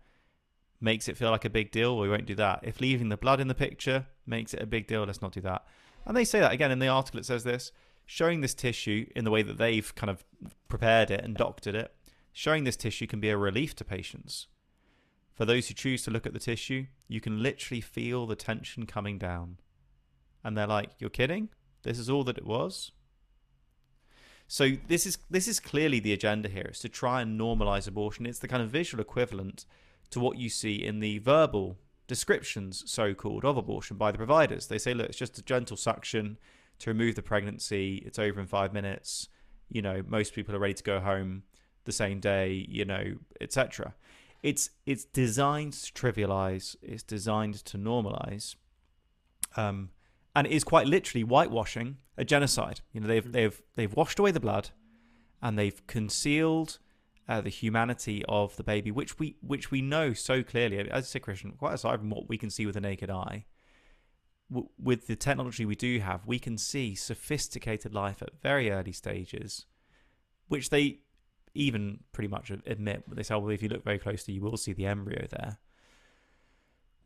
[0.81, 2.59] makes it feel like a big deal, we won't do that.
[2.61, 5.39] If leaving the blood in the picture makes it a big deal, let's not do
[5.41, 5.65] that.
[6.05, 7.21] And they say that again in the article.
[7.21, 7.71] It says this
[8.05, 10.25] showing this tissue in the way that they've kind of
[10.67, 11.95] prepared it and doctored it.
[12.33, 14.47] Showing this tissue can be a relief to patients.
[15.33, 18.85] For those who choose to look at the tissue, you can literally feel the tension
[18.85, 19.59] coming down.
[20.43, 21.47] And they're like, "You're kidding?
[21.83, 22.91] This is all that it was?"
[24.47, 28.25] So this is this is clearly the agenda here is to try and normalize abortion.
[28.25, 29.65] It's the kind of visual equivalent
[30.11, 34.67] to what you see in the verbal descriptions, so called, of abortion by the providers.
[34.67, 36.37] They say, look, it's just a gentle suction
[36.79, 38.03] to remove the pregnancy.
[38.05, 39.29] It's over in five minutes.
[39.69, 41.43] You know, most people are ready to go home
[41.85, 42.65] the same day.
[42.69, 43.95] You know, etc.
[44.43, 46.75] It's it's designed to trivialize.
[46.81, 48.55] It's designed to normalize.
[49.55, 49.89] Um,
[50.35, 52.81] and it is quite literally whitewashing a genocide.
[52.91, 54.69] You know, they've they've they've washed away the blood,
[55.41, 56.79] and they've concealed
[57.27, 60.77] uh, the humanity of the baby, which we which we know so clearly.
[60.89, 63.45] As a Christian, quite aside from what we can see with the naked eye,
[64.49, 68.91] w- with the technology we do have, we can see sophisticated life at very early
[68.91, 69.65] stages,
[70.47, 70.99] which they
[71.53, 73.03] even pretty much admit.
[73.07, 75.59] They say, well, if you look very closely, you will see the embryo there.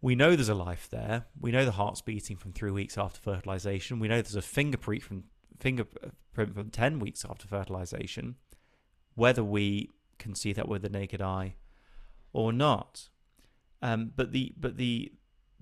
[0.01, 1.25] We know there's a life there.
[1.39, 3.99] We know the heart's beating from three weeks after fertilization.
[3.99, 5.23] We know there's a fingerprint from
[5.59, 8.35] fingerprint from ten weeks after fertilization.
[9.15, 11.55] Whether we can see that with the naked eye
[12.33, 13.09] or not.
[13.81, 15.11] Um, but the but the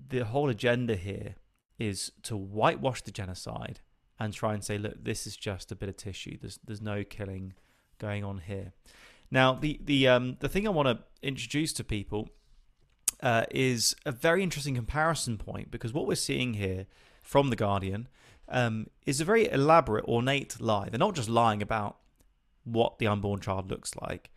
[0.08, 1.36] the whole agenda here
[1.78, 3.80] is to whitewash the genocide
[4.18, 6.38] and try and say, look, this is just a bit of tissue.
[6.40, 7.54] There's there's no killing
[7.98, 8.72] going on here.
[9.30, 12.28] Now, the the um, the thing I want to introduce to people
[13.22, 16.86] uh, is a very interesting comparison point because what we're seeing here
[17.22, 18.08] from the Guardian
[18.48, 20.88] um, is a very elaborate, ornate lie.
[20.88, 21.96] They're not just lying about
[22.64, 24.30] what the unborn child looks like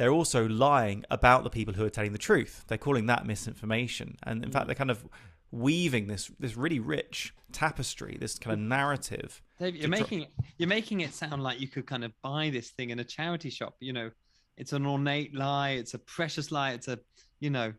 [0.00, 2.64] they're also lying about the people who are telling the truth.
[2.68, 4.16] They're calling that misinformation.
[4.22, 5.06] And in fact, they're kind of
[5.50, 9.42] weaving this this really rich tapestry, this kind of narrative.
[9.58, 12.88] Dave, you're making you're making it sound like you could kind of buy this thing
[12.88, 13.76] in a charity shop.
[13.80, 14.10] You know,
[14.56, 16.98] it's an ornate lie, it's a precious lie, it's a
[17.40, 17.74] you know,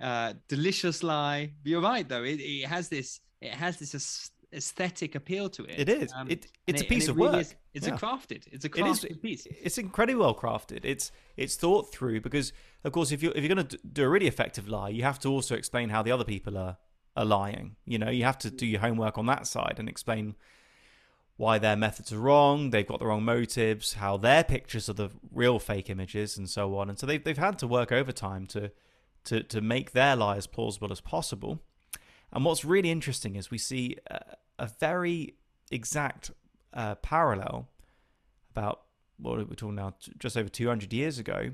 [0.00, 1.52] uh, delicious lie.
[1.62, 5.80] But you're right though; it, it has this it has this aesthetic appeal to it.
[5.80, 6.12] It is.
[6.14, 7.40] Um, it, it's a piece of really work.
[7.42, 7.94] Is, it's yeah.
[7.94, 8.44] a crafted.
[8.50, 9.46] It's a crafted it is, piece.
[9.46, 10.80] It's incredibly well crafted.
[10.84, 12.52] It's it's thought through because,
[12.84, 15.18] of course, if you're if you're going to do a really effective lie, you have
[15.20, 16.78] to also explain how the other people are
[17.16, 17.76] are lying.
[17.84, 20.36] You know, you have to do your homework on that side and explain
[21.36, 25.10] why their methods are wrong, they've got the wrong motives, how their pictures are the
[25.30, 26.88] real fake images, and so on.
[26.88, 28.70] And so they've they've had to work overtime to
[29.26, 31.60] to to make their lie as plausible as possible.
[32.32, 34.20] And what's really interesting is we see a,
[34.58, 35.34] a very
[35.70, 36.30] exact
[36.72, 37.68] uh, parallel
[38.50, 38.82] about
[39.18, 41.52] what we're talking now, just over 200 years ago,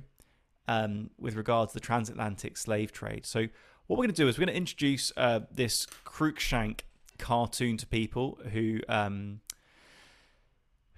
[0.66, 3.26] um, with regards to the transatlantic slave trade.
[3.26, 3.46] So,
[3.86, 6.80] what we're going to do is we're going to introduce uh, this Cruikshank
[7.18, 8.80] cartoon to people who.
[8.88, 9.40] Um,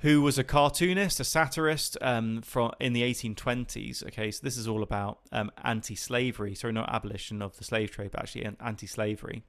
[0.04, 4.06] who was a cartoonist, a satirist um, from in the 1820s.
[4.08, 6.54] Okay, so this is all about um, anti-slavery.
[6.54, 9.44] Sorry, not abolition of the slave trade, but actually anti-slavery.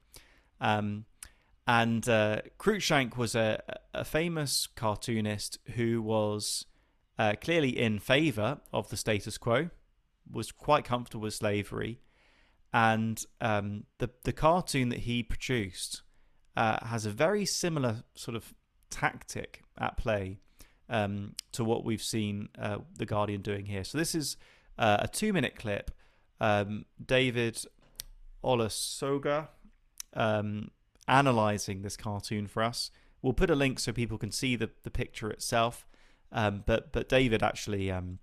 [0.58, 1.04] Um,
[1.66, 6.64] and uh, Cruikshank was a, a famous cartoonist who was
[7.18, 9.68] uh, clearly in favour of the status quo,
[10.32, 12.00] was quite comfortable with slavery,
[12.72, 16.00] and um, the the cartoon that he produced
[16.56, 18.54] uh, has a very similar sort of
[18.88, 20.38] tactic at play
[20.88, 23.84] um, to what we've seen uh, the Guardian doing here.
[23.84, 24.36] So this is
[24.78, 25.90] uh, a two minute clip.
[26.40, 27.58] Um, David
[28.44, 29.48] Olusoga
[30.14, 30.70] um,
[31.08, 32.90] analyzing this cartoon for us.
[33.22, 35.86] We'll put a link so people can see the, the picture itself.
[36.32, 38.18] Um, but but David actually um,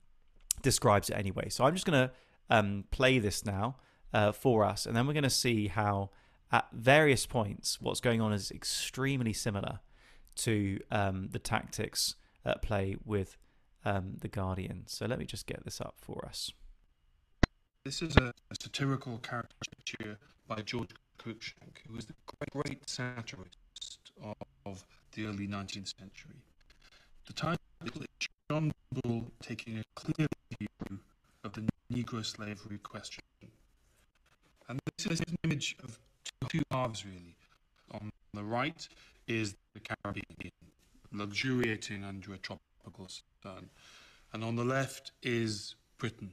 [0.61, 1.49] describes it anyway.
[1.49, 2.13] So I'm just going to
[2.49, 3.77] um, play this now
[4.13, 6.09] uh, for us, and then we're going to see how
[6.51, 9.79] at various points what's going on is extremely similar
[10.35, 13.37] to the tactics at play with
[13.85, 14.83] um, the Guardian.
[14.87, 16.51] So let me just get this up for us.
[17.85, 23.57] This is a, a satirical caricature by George Cruikshank, who was the great, great satirist
[24.21, 26.41] of, of the early 19th century.
[27.27, 30.27] The title is John Bull taking a clear
[30.57, 30.99] view
[31.43, 33.23] of the Negro slavery question.
[34.69, 37.35] And this is an image of two, two halves, really.
[37.91, 38.87] On the right
[39.27, 40.51] is the Caribbean,
[41.13, 43.07] luxuriating under a tropical
[43.41, 43.69] sun.
[44.33, 46.31] And on the left is Britain.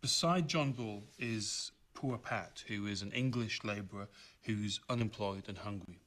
[0.00, 4.08] Beside John Bull is poor Pat, who is an English labourer
[4.42, 6.00] who's unemployed and hungry.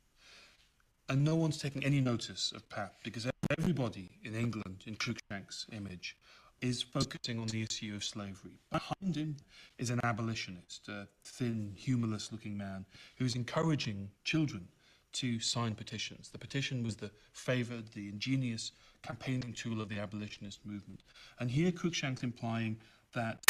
[1.10, 6.18] And no one's taking any notice of Pat because everybody in England, in Cruikshank's image,
[6.62, 8.58] is focusing on the issue of slavery.
[8.72, 9.36] Behind him
[9.78, 12.86] is an abolitionist, a thin, humorless looking man
[13.18, 14.68] who's encouraging children
[15.14, 16.30] to sign petitions.
[16.30, 18.72] The petition was the favoured, the ingenious
[19.02, 21.02] campaigning tool of the abolitionist movement.
[21.40, 22.78] And here Cruikshank's implying
[23.14, 23.46] that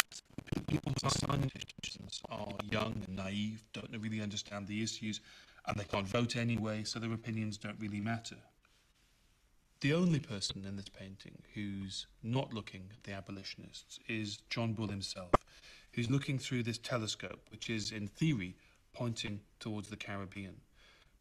[0.68, 5.20] people who sign petitions are young and naive, don't really understand the issues,
[5.66, 8.36] and they can't vote anyway, so their opinions don't really matter.
[9.80, 14.88] The only person in this painting who's not looking at the abolitionists is John Bull
[14.88, 15.30] himself,
[15.92, 18.56] who's looking through this telescope, which is, in theory,
[18.92, 20.56] pointing towards the Caribbean.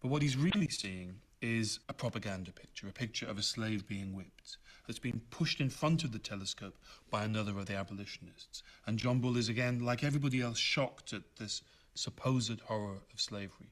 [0.04, 4.14] But what he's really seeing is a propaganda picture, a picture of a slave being
[4.14, 6.76] whipped, that's been pushed in front of the telescope
[7.10, 8.64] by another of the abolitionists.
[8.86, 11.62] And John Bull is again, like everybody else, shocked at this
[11.96, 13.72] supposed horror of slavery.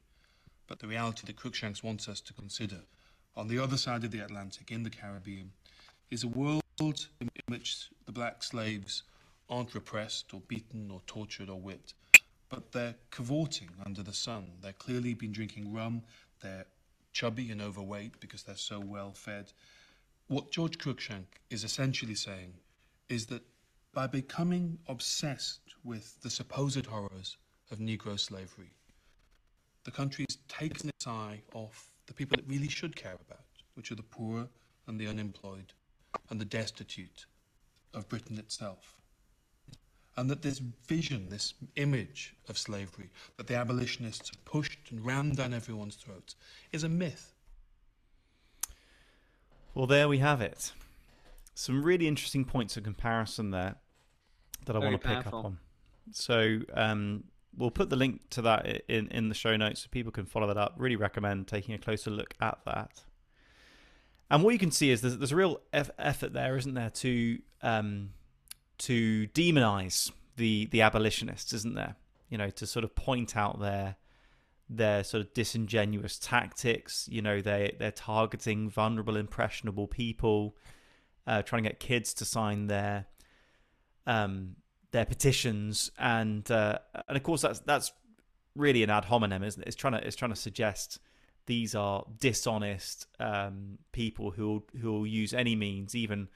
[0.67, 2.79] But the reality that Cruikshanks wants us to consider
[3.35, 5.51] on the other side of the Atlantic, in the Caribbean,
[6.09, 9.03] is a world in which the black slaves
[9.49, 11.93] aren't repressed or beaten or tortured or whipped,
[12.51, 14.51] but they're cavorting under the sun.
[14.61, 16.03] They're clearly been drinking rum,
[16.41, 16.65] they're
[17.13, 19.53] chubby and overweight because they're so well fed.
[20.27, 22.53] What George Cruikshank is essentially saying
[23.09, 23.41] is that
[23.93, 27.37] by becoming obsessed with the supposed horrors
[27.71, 28.73] of Negro slavery,
[29.83, 33.95] the country's taken its eye off the people it really should care about, which are
[33.95, 34.47] the poor
[34.87, 35.73] and the unemployed
[36.29, 37.25] and the destitute
[37.93, 39.00] of Britain itself.
[40.17, 45.53] And that this vision, this image of slavery that the abolitionists pushed and rammed down
[45.53, 46.35] everyone's throats
[46.71, 47.33] is a myth.
[49.73, 50.73] Well, there we have it.
[51.55, 53.75] Some really interesting points of comparison there
[54.65, 55.59] that I Very want to pick up on.
[56.11, 57.23] So, um,
[57.57, 60.47] we'll put the link to that in in the show notes so people can follow
[60.47, 60.75] that up.
[60.77, 63.03] Really recommend taking a closer look at that.
[64.29, 66.89] And what you can see is there's, there's a real eff- effort there, isn't there,
[66.89, 68.11] to um,
[68.81, 71.95] to demonize the the abolitionists, isn't there?
[72.29, 73.95] You know, to sort of point out their
[74.69, 77.07] their sort of disingenuous tactics.
[77.11, 80.55] You know, they they're targeting vulnerable, impressionable people,
[81.27, 83.05] uh, trying to get kids to sign their
[84.07, 84.55] um,
[84.91, 87.91] their petitions, and uh, and of course that's that's
[88.55, 89.67] really an ad hominem, isn't it?
[89.67, 90.99] It's trying to it's trying to suggest
[91.45, 96.29] these are dishonest um, people who who will use any means, even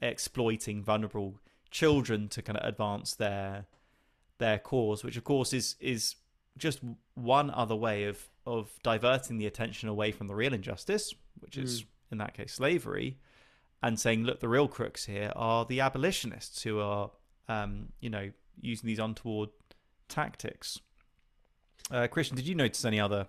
[0.00, 1.38] exploiting vulnerable
[1.72, 3.66] children, to kind of advance their
[4.38, 6.14] their cause, which of course is is
[6.56, 6.80] just
[7.14, 11.84] one other way of of diverting the attention away from the real injustice, which is
[12.10, 13.18] in that case slavery,
[13.82, 17.10] and saying, look, the real crooks here are the abolitionists who are,
[17.48, 18.30] um, you know,
[18.60, 19.48] using these untoward
[20.08, 20.78] tactics.
[21.90, 23.26] Uh, Christian, did you notice any other?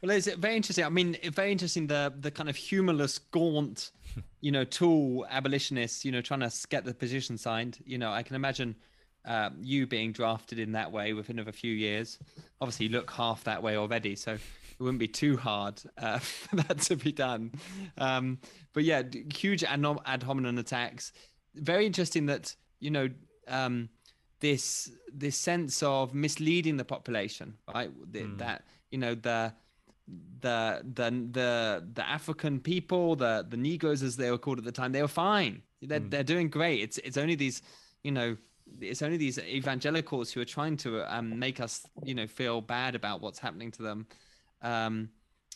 [0.00, 0.84] Well, it's very interesting.
[0.84, 3.90] I mean, it's very interesting the the kind of humorless, gaunt,
[4.42, 7.78] you know, tool abolitionists, you know, trying to get the petition signed.
[7.86, 8.76] You know, I can imagine
[9.24, 12.18] um, you being drafted in that way within of a few years.
[12.60, 14.40] Obviously, you look half that way already, so it
[14.80, 17.52] wouldn't be too hard uh, for that to be done.
[17.96, 18.38] Um,
[18.74, 19.02] but yeah,
[19.32, 21.12] huge ad, ad hominem attacks.
[21.54, 23.08] Very interesting that you know
[23.48, 23.88] um,
[24.40, 27.90] this this sense of misleading the population, right?
[28.10, 29.54] The- That you know the
[30.40, 34.72] the the the the African people, the the Negroes as they were called at the
[34.72, 35.62] time, they were fine.
[35.80, 36.80] They're they're doing great.
[36.80, 37.62] It's it's only these,
[38.02, 38.36] you know,
[38.80, 42.94] it's only these evangelicals who are trying to um, make us, you know, feel bad
[42.94, 44.06] about what's happening to them.
[44.62, 45.10] Um,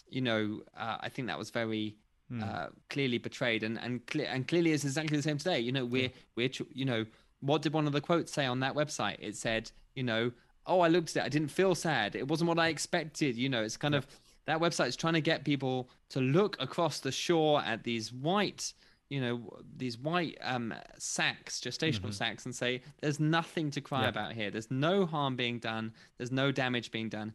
[0.09, 1.97] you know, uh, I think that was very
[2.43, 5.61] uh, clearly betrayed, and and cle- and clearly is exactly the same today.
[5.61, 7.07] You know, we're we're you know,
[7.41, 9.17] what did one of the quotes say on that website?
[9.21, 10.33] It said, you know,
[10.67, 12.17] oh, I looked at it, I didn't feel sad.
[12.17, 13.37] It wasn't what I expected.
[13.37, 14.07] You know, it's kind of
[14.47, 18.73] that website is trying to get people to look across the shore at these white
[19.09, 19.41] you know
[19.77, 24.09] these white um sacs gestational sacs and say there's nothing to cry Yeah.
[24.09, 24.51] about here.
[24.51, 25.93] There's no harm being done.
[26.17, 27.33] There's no damage being done.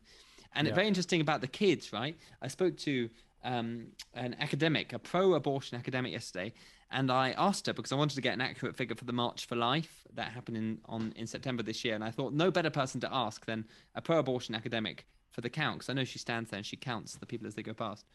[0.53, 0.73] And Yeah.
[0.73, 2.17] very interesting about the kids right?
[2.41, 3.09] I spoke to
[3.43, 6.53] um an academic a pro-abortion academic yesterday
[6.91, 9.47] and i asked her because i wanted to get an accurate figure for the march
[9.47, 12.69] for life that happened in on in september this year and i thought no better
[12.69, 16.49] person to ask than a pro-abortion academic for the count because i know she stands
[16.49, 18.05] there and she counts the people as they go past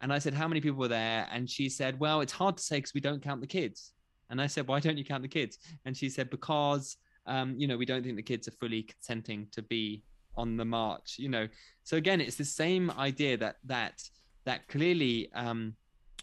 [0.00, 1.26] and I said, How many people were there?
[1.32, 3.94] And she said, Well, it's hard to say because we don't count the kids.
[4.30, 5.58] And I said, why don't you count the kids?
[5.84, 6.96] And she said, because
[7.26, 10.02] um, you know, we don't think the kids are fully consenting to be
[10.36, 11.16] on the march.
[11.18, 11.48] You know,
[11.84, 14.02] so again, it's the same idea that that
[14.44, 15.74] that clearly, um,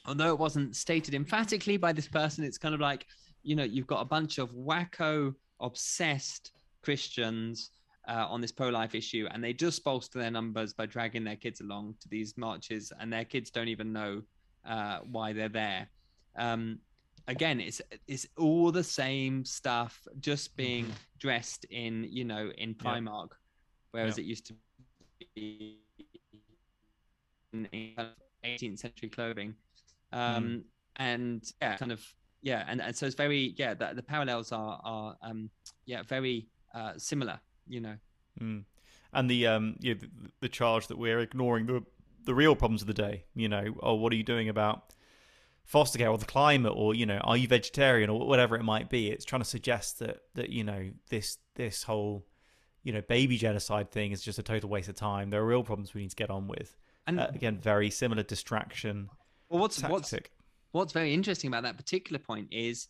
[0.07, 3.05] although it wasn't stated emphatically by this person, it's kind of like,
[3.43, 6.51] you know, you've got a bunch of wacko, obsessed
[6.82, 7.69] Christians
[8.08, 11.62] uh, on this pro-life issue, and they just bolster their numbers by dragging their kids
[11.62, 14.22] along to these marches, and their kids don't even know
[14.66, 15.88] uh, why they're there.
[16.36, 16.80] Um,
[17.28, 20.93] again, it's it's all the same stuff, just being mm-hmm.
[21.20, 23.30] dressed in you know in Primark,
[23.91, 24.53] whereas it used to
[25.36, 25.80] be
[27.53, 27.68] in
[28.43, 29.56] 18th century clothing.
[30.12, 30.64] Um, mm.
[30.97, 32.01] And yeah, kind of
[32.41, 33.74] yeah, and, and so it's very yeah.
[33.74, 35.49] The, the parallels are are um,
[35.86, 37.95] yeah very uh, similar, you know.
[38.41, 38.66] Mm.
[39.13, 40.09] And the um yeah, the,
[40.41, 41.84] the charge that we're ignoring the
[42.26, 43.26] the real problems of the day.
[43.36, 44.93] You know, oh, what are you doing about
[45.66, 48.88] foster care or the climate or you know are you vegetarian or whatever it might
[48.88, 52.24] be it's trying to suggest that that you know this this whole
[52.84, 55.63] you know baby genocide thing is just a total waste of time there are real
[55.63, 59.09] problems we need to get on with and uh, again very similar distraction
[59.49, 59.91] well what's tactic.
[59.91, 60.13] what's
[60.72, 62.88] what's very interesting about that particular point is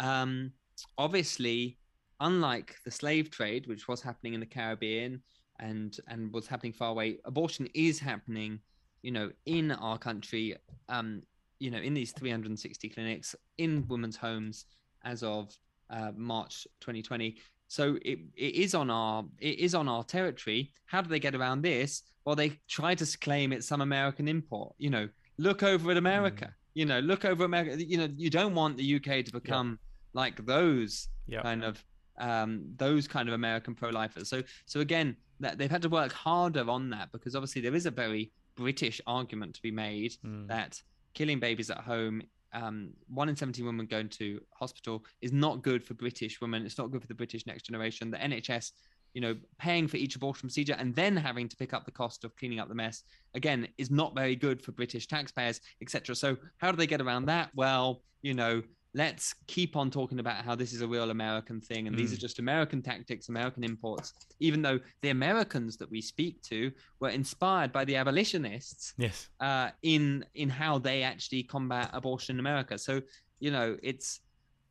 [0.00, 0.50] um
[0.98, 1.78] obviously
[2.20, 5.20] unlike the slave trade which was happening in the caribbean
[5.60, 8.58] and and was happening far away abortion is happening
[9.02, 10.56] you know in our country
[10.88, 11.22] um
[11.58, 14.66] you know, in these 360 clinics in women's homes
[15.04, 15.56] as of
[15.90, 17.36] uh, March 2020.
[17.68, 20.72] So it, it is on our it is on our territory.
[20.86, 22.02] How do they get around this?
[22.24, 24.74] Well, they try to claim it's some American import.
[24.78, 25.08] You know,
[25.38, 26.46] look over at America.
[26.46, 26.52] Mm.
[26.74, 27.82] You know, look over America.
[27.82, 30.20] You know, you don't want the UK to become yeah.
[30.20, 31.42] like those yeah.
[31.42, 31.82] kind of
[32.18, 34.28] um, those kind of American pro-lifers.
[34.28, 37.86] So so again, that they've had to work harder on that because obviously there is
[37.86, 40.48] a very British argument to be made mm.
[40.48, 40.80] that
[41.14, 42.22] killing babies at home
[42.56, 46.64] um, one in 17 women going to hospital is not good for British women.
[46.64, 48.10] It's not good for the British next generation.
[48.10, 48.72] The NHS,
[49.12, 52.24] you know, paying for each abortion procedure and then having to pick up the cost
[52.24, 53.02] of cleaning up the mess
[53.34, 56.14] again is not very good for British taxpayers, etc.
[56.14, 57.50] So how do they get around that?
[57.54, 58.62] Well, you know,
[58.96, 61.98] let's keep on talking about how this is a real American thing and mm.
[61.98, 66.72] these are just American tactics, American imports, even though the Americans that we speak to
[66.98, 69.28] were inspired by the abolitionists yes.
[69.38, 72.78] Uh, in in how they actually combat abortion in America.
[72.78, 73.02] So,
[73.38, 74.20] you know, it's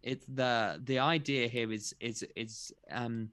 [0.01, 3.29] it's the the idea here is is is um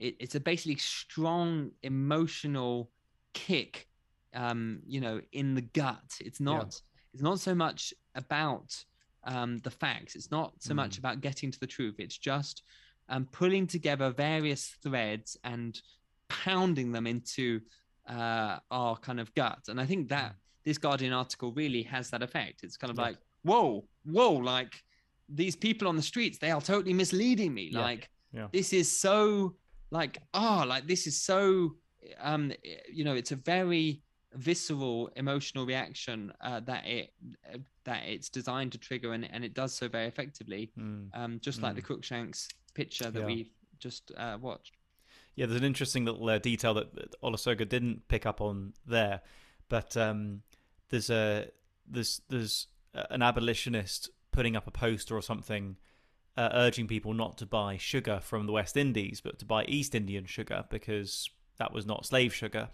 [0.00, 2.90] it, it's a basically strong emotional
[3.32, 3.86] kick
[4.34, 7.12] um you know in the gut it's not yeah.
[7.14, 8.84] it's not so much about
[9.24, 10.14] um, the facts.
[10.14, 10.76] It's not so mm.
[10.76, 11.96] much about getting to the truth.
[11.98, 12.62] It's just
[13.08, 15.80] um, pulling together various threads and
[16.28, 17.60] pounding them into
[18.08, 19.60] uh, our kind of gut.
[19.68, 20.36] And I think that mm.
[20.64, 22.62] this Guardian article really has that effect.
[22.62, 23.04] It's kind of yeah.
[23.04, 24.72] like, whoa, whoa, like
[25.28, 27.70] these people on the streets, they are totally misleading me.
[27.72, 27.80] Yeah.
[27.80, 28.48] Like yeah.
[28.52, 29.56] this is so
[29.90, 31.76] like, oh, like this is so,
[32.20, 32.52] um,
[32.90, 34.02] you know, it's a very
[34.34, 37.12] visceral emotional reaction uh, that it
[37.52, 41.08] uh, that it's designed to trigger and, and it does so very effectively mm.
[41.14, 41.64] um, just mm.
[41.64, 43.26] like the Cruikshank's picture that yeah.
[43.26, 44.76] we just uh, watched
[45.34, 49.20] yeah there's an interesting little uh, detail that, that Olusoga didn't pick up on there
[49.68, 50.42] but um,
[50.88, 51.48] there's a
[51.88, 52.68] there's there's
[53.10, 55.76] an abolitionist putting up a poster or something
[56.36, 59.94] uh, urging people not to buy sugar from the West Indies but to buy East
[59.94, 61.28] Indian sugar because
[61.58, 62.68] that was not slave sugar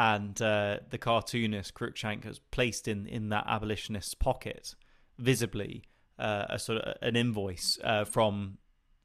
[0.00, 4.74] and uh, the cartoonist Cruikshank has placed in in that abolitionist's pocket
[5.18, 5.84] visibly
[6.18, 8.56] uh, a sort of an invoice uh, from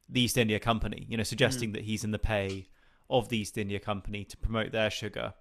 [0.08, 1.72] the East India Company, you know, suggesting mm.
[1.74, 2.68] that he's in the pay
[3.10, 5.34] of the East India Company to promote their sugar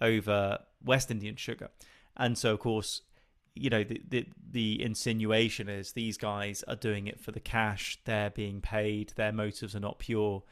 [0.00, 1.68] over West Indian sugar,
[2.16, 3.02] and so of course.
[3.54, 7.98] You know the, the the insinuation is these guys are doing it for the cash.
[8.06, 9.12] They're being paid.
[9.16, 10.42] Their motives are not pure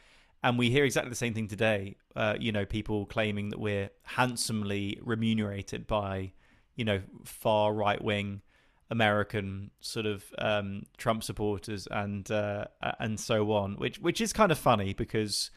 [0.43, 1.97] and we hear exactly the same thing today.
[2.17, 6.33] Uh, you know, people claiming that we're handsomely remunerated by,
[6.77, 8.43] you know, far right wing
[8.91, 12.65] American sort of um, Trump supporters and uh,
[12.99, 15.51] and so on, which which is kind of funny because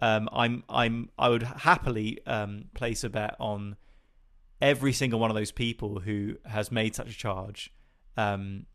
[0.00, 3.76] um, I'm I'm I would happily um, place a bet on
[4.60, 7.72] every single one of those people who has made such a charge.
[8.16, 8.66] Um,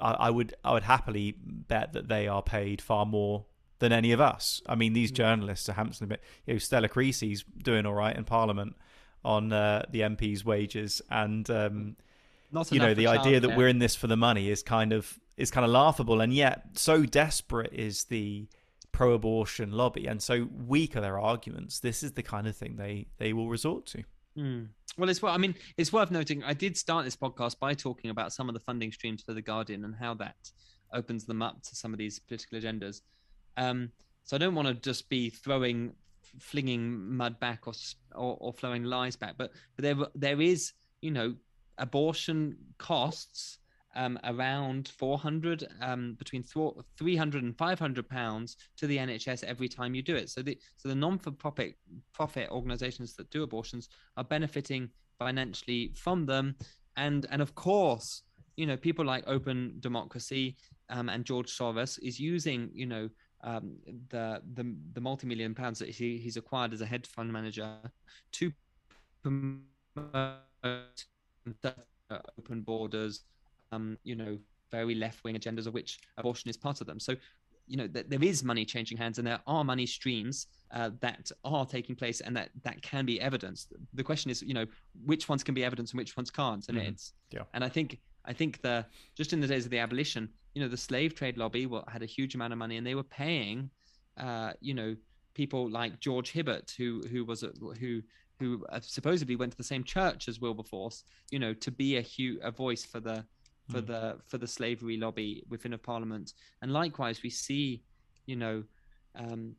[0.00, 3.46] I, I would I would happily bet that they are paid far more
[3.78, 4.62] than any of us.
[4.66, 5.16] I mean, these mm.
[5.16, 6.16] journalists are handsomely,
[6.46, 8.76] you know, Stella Creasy's doing all right in Parliament
[9.24, 11.96] on uh, the MP's wages, and um,
[12.70, 15.50] you know, the idea that we're in this for the money is kind of is
[15.50, 18.46] kind of laughable, and yet so desperate is the
[18.92, 21.80] pro-abortion lobby, and so weak are their arguments.
[21.80, 24.04] This is the kind of thing they they will resort to.
[24.36, 24.68] Mm.
[24.96, 25.34] Well, it's well.
[25.34, 26.42] I mean, it's worth noting.
[26.44, 29.42] I did start this podcast by talking about some of the funding streams for the
[29.42, 30.36] Guardian and how that
[30.92, 33.02] opens them up to some of these political agendas.
[33.58, 33.90] Um,
[34.24, 35.92] so I don't want to just be throwing,
[36.38, 37.74] flinging mud back or
[38.14, 41.34] or, or throwing lies back, but but there there is you know
[41.78, 43.58] abortion costs
[43.96, 50.02] um, around 400 um, between 300 and 500 pounds to the NHS every time you
[50.02, 50.30] do it.
[50.30, 51.74] So the so the non-for-profit
[52.12, 56.54] profit organisations that do abortions are benefiting financially from them,
[56.96, 58.22] and and of course,
[58.56, 60.56] you know, people like Open Democracy
[60.90, 63.08] um, and George Soros is using you know
[63.42, 63.76] um,
[64.10, 67.76] the the the multi-million pounds that he, he's acquired as a hedge fund manager
[68.32, 68.52] to
[69.22, 69.64] promote
[72.38, 73.24] open borders
[73.72, 74.38] um, you know,
[74.70, 77.00] very left wing agendas of which abortion is part of them.
[77.00, 77.14] So,
[77.66, 81.30] you know, th- there is money changing hands and there are money streams uh, that
[81.44, 83.72] are taking place and that that can be evidenced.
[83.94, 84.66] The question is, you know,
[85.04, 86.66] which ones can be evidence and which ones can't.
[86.68, 86.88] And mm-hmm.
[86.88, 87.42] it's, yeah.
[87.54, 87.98] and I think,
[88.28, 88.84] I think the,
[89.16, 92.06] just in the days of the abolition, you know, the slave trade lobby had a
[92.06, 93.70] huge amount of money and they were paying,
[94.18, 94.94] uh, you know,
[95.34, 97.50] people like George Hibbert, who, who was, a,
[97.80, 98.02] who,
[98.38, 102.02] who uh, supposedly went to the same church as Wilberforce, you know, to be a,
[102.02, 103.24] hu- a voice for the,
[103.70, 103.86] for mm.
[103.86, 106.34] the for the slavery lobby within a parliament.
[106.62, 107.82] And likewise, we see,
[108.26, 108.64] you know,
[109.14, 109.54] um,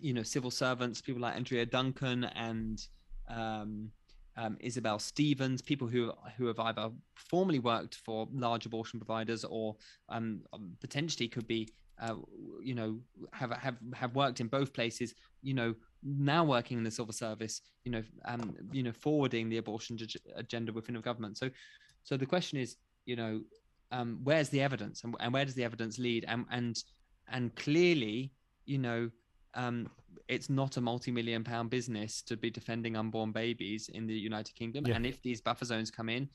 [0.00, 2.80] you know, civil servants, people like Andrea Duncan and
[3.28, 3.90] um,
[4.36, 9.76] um, Isabel Stevens, people who who have either formerly worked for large abortion providers or
[10.08, 10.42] um,
[10.80, 11.68] potentially could be,
[12.00, 12.16] uh,
[12.62, 12.98] you know,
[13.32, 15.14] have have have worked in both places.
[15.42, 17.60] You know, now working in the civil service.
[17.84, 19.98] You know, um, you know, forwarding the abortion
[20.36, 21.38] agenda within the government.
[21.38, 21.50] So,
[22.02, 22.76] so the question is,
[23.06, 23.40] you know,
[23.92, 26.24] um, where's the evidence and, and where does the evidence lead?
[26.26, 26.82] And and
[27.28, 28.32] and clearly,
[28.66, 29.10] you know,
[29.54, 29.88] um,
[30.28, 34.86] it's not a multi-million pound business to be defending unborn babies in the United Kingdom.
[34.86, 34.94] Yeah.
[34.94, 36.28] And if these buffer zones come in,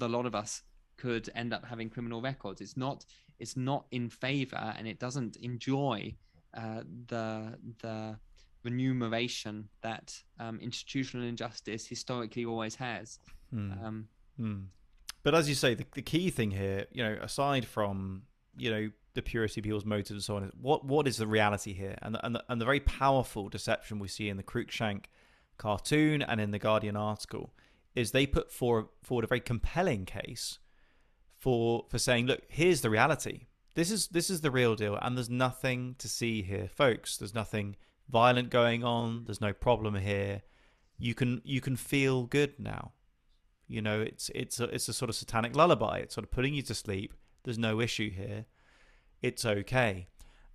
[0.00, 0.62] a lot of us
[0.96, 2.60] could end up having criminal records.
[2.60, 3.04] It's not
[3.38, 6.14] it's not in favour, and it doesn't enjoy
[6.54, 8.16] uh, the the
[8.64, 13.18] remuneration that um, institutional injustice historically always has.
[13.54, 13.84] Mm.
[13.84, 14.08] Um,
[14.40, 14.64] mm.
[15.22, 18.22] But as you say, the, the key thing here, you know, aside from
[18.56, 21.72] you know the purity of people's motives and so on, what what is the reality
[21.74, 21.96] here?
[22.02, 25.06] And the, and the, and the very powerful deception we see in the Cruikshank
[25.58, 27.52] cartoon and in the Guardian article
[27.94, 30.58] is they put for, forward a very compelling case
[31.36, 33.46] for for saying, look, here's the reality.
[33.74, 37.16] This is this is the real deal, and there's nothing to see here, folks.
[37.16, 37.76] There's nothing
[38.08, 39.24] violent going on.
[39.24, 40.42] There's no problem here.
[40.98, 42.92] You can you can feel good now.
[43.68, 45.98] You know, it's it's a, it's a sort of satanic lullaby.
[45.98, 47.12] It's sort of putting you to sleep.
[47.44, 48.46] There's no issue here.
[49.26, 50.06] It's okay.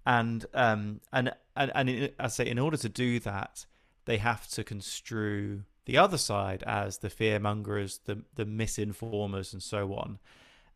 [0.06, 3.66] And um and and and in, I say in order to do that,
[4.06, 9.64] they have to construe the other side as the fear mongers, the the misinformers, and
[9.64, 10.20] so on.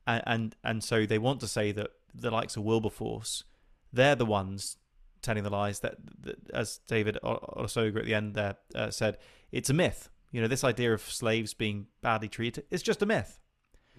[0.08, 3.44] And, and and so they want to say that the likes of Wilberforce,
[3.92, 4.78] they're the ones
[5.22, 5.80] telling the lies.
[5.80, 9.18] That, that as David Olusoga at the end there uh, said,
[9.52, 10.10] it's a myth.
[10.32, 13.40] You know, this idea of slaves being badly treated is just a myth.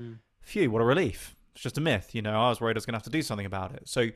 [0.00, 0.18] Mm.
[0.40, 1.35] Phew, what a relief.
[1.56, 2.14] It's just a myth.
[2.14, 3.88] You know, I was worried I was going to have to do something about it.
[3.88, 4.10] So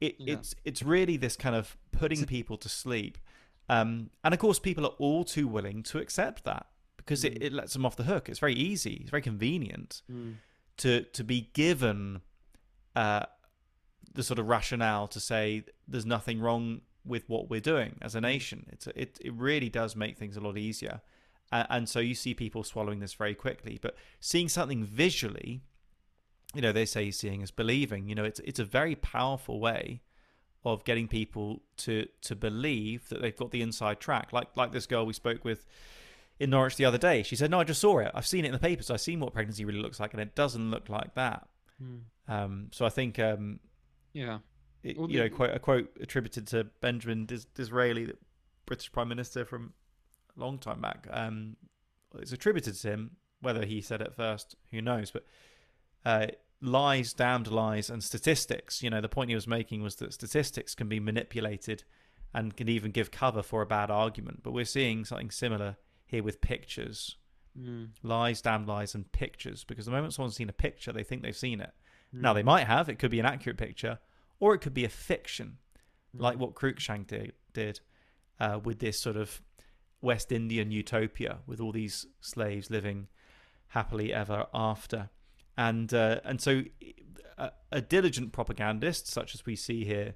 [0.00, 0.34] it, yeah.
[0.34, 3.18] it's it's really this kind of putting people to sleep.
[3.68, 6.66] Um, and of course, people are all too willing to accept that
[6.96, 7.26] because mm.
[7.26, 8.30] it, it lets them off the hook.
[8.30, 8.94] It's very easy.
[9.02, 10.36] It's very convenient mm.
[10.78, 12.22] to to be given
[12.94, 13.26] uh,
[14.14, 18.22] the sort of rationale to say there's nothing wrong with what we're doing as a
[18.22, 18.64] nation.
[18.72, 21.02] It's a, it it really does make things a lot easier.
[21.52, 23.78] Uh, and so you see people swallowing this very quickly.
[23.80, 25.62] But seeing something visually,
[26.54, 28.08] you know, they say seeing is believing.
[28.08, 30.02] You know, it's it's a very powerful way
[30.64, 34.32] of getting people to to believe that they've got the inside track.
[34.32, 35.66] Like like this girl we spoke with
[36.38, 37.22] in Norwich the other day.
[37.22, 38.10] She said, "No, I just saw it.
[38.14, 38.90] I've seen it in the papers.
[38.90, 41.96] I've seen what pregnancy really looks like, and it doesn't look like that." Hmm.
[42.28, 43.60] Um, so I think, um,
[44.12, 44.38] yeah,
[44.82, 48.16] it, you know, quote a quote attributed to Benjamin Disraeli, the
[48.66, 49.72] British Prime Minister from
[50.36, 51.06] a long time back.
[51.10, 51.56] Um,
[52.18, 53.10] it's attributed to him.
[53.40, 55.10] Whether he said it first, who knows?
[55.10, 55.24] But
[56.06, 56.28] uh,
[56.62, 58.82] lies, damned lies, and statistics.
[58.82, 61.82] You know, the point he was making was that statistics can be manipulated
[62.32, 64.42] and can even give cover for a bad argument.
[64.42, 65.76] But we're seeing something similar
[66.06, 67.16] here with pictures.
[67.60, 67.88] Mm.
[68.02, 69.64] Lies, damned lies, and pictures.
[69.64, 71.72] Because the moment someone's seen a picture, they think they've seen it.
[72.14, 72.20] Mm.
[72.20, 72.88] Now, they might have.
[72.88, 73.98] It could be an accurate picture,
[74.38, 75.58] or it could be a fiction,
[76.16, 76.20] mm.
[76.20, 77.80] like what Cruikshank did, did
[78.38, 79.42] uh, with this sort of
[80.00, 83.08] West Indian utopia with all these slaves living
[83.68, 85.10] happily ever after.
[85.56, 86.64] And uh, and so
[87.38, 90.14] a, a, diligent propagandist, such as we see here,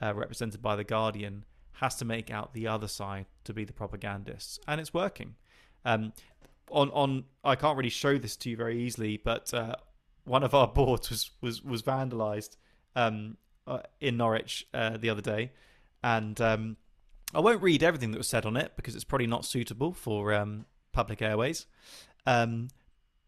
[0.00, 3.72] uh, represented by the Guardian, has to make out the other side to be the
[3.72, 5.36] propagandists, and it's working.
[5.84, 6.12] Um,
[6.70, 9.76] on on I can't really show this to you very easily, but uh,
[10.24, 12.56] one of our boards was was was vandalized
[12.96, 15.52] um, uh, in Norwich uh, the other day,
[16.02, 16.76] and um,
[17.34, 20.34] I won't read everything that was said on it because it's probably not suitable for
[20.34, 21.66] um, public airways.
[22.26, 22.68] Um,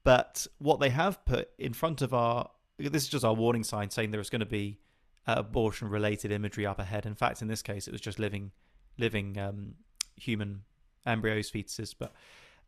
[0.05, 3.91] but what they have put in front of our this is just our warning sign
[3.91, 4.79] saying there is going to be
[5.27, 7.07] uh, abortion related imagery up ahead.
[7.07, 8.53] In fact, in this case, it was just living
[8.99, 9.75] living um,
[10.17, 10.63] human
[11.07, 12.13] embryos, fetuses, but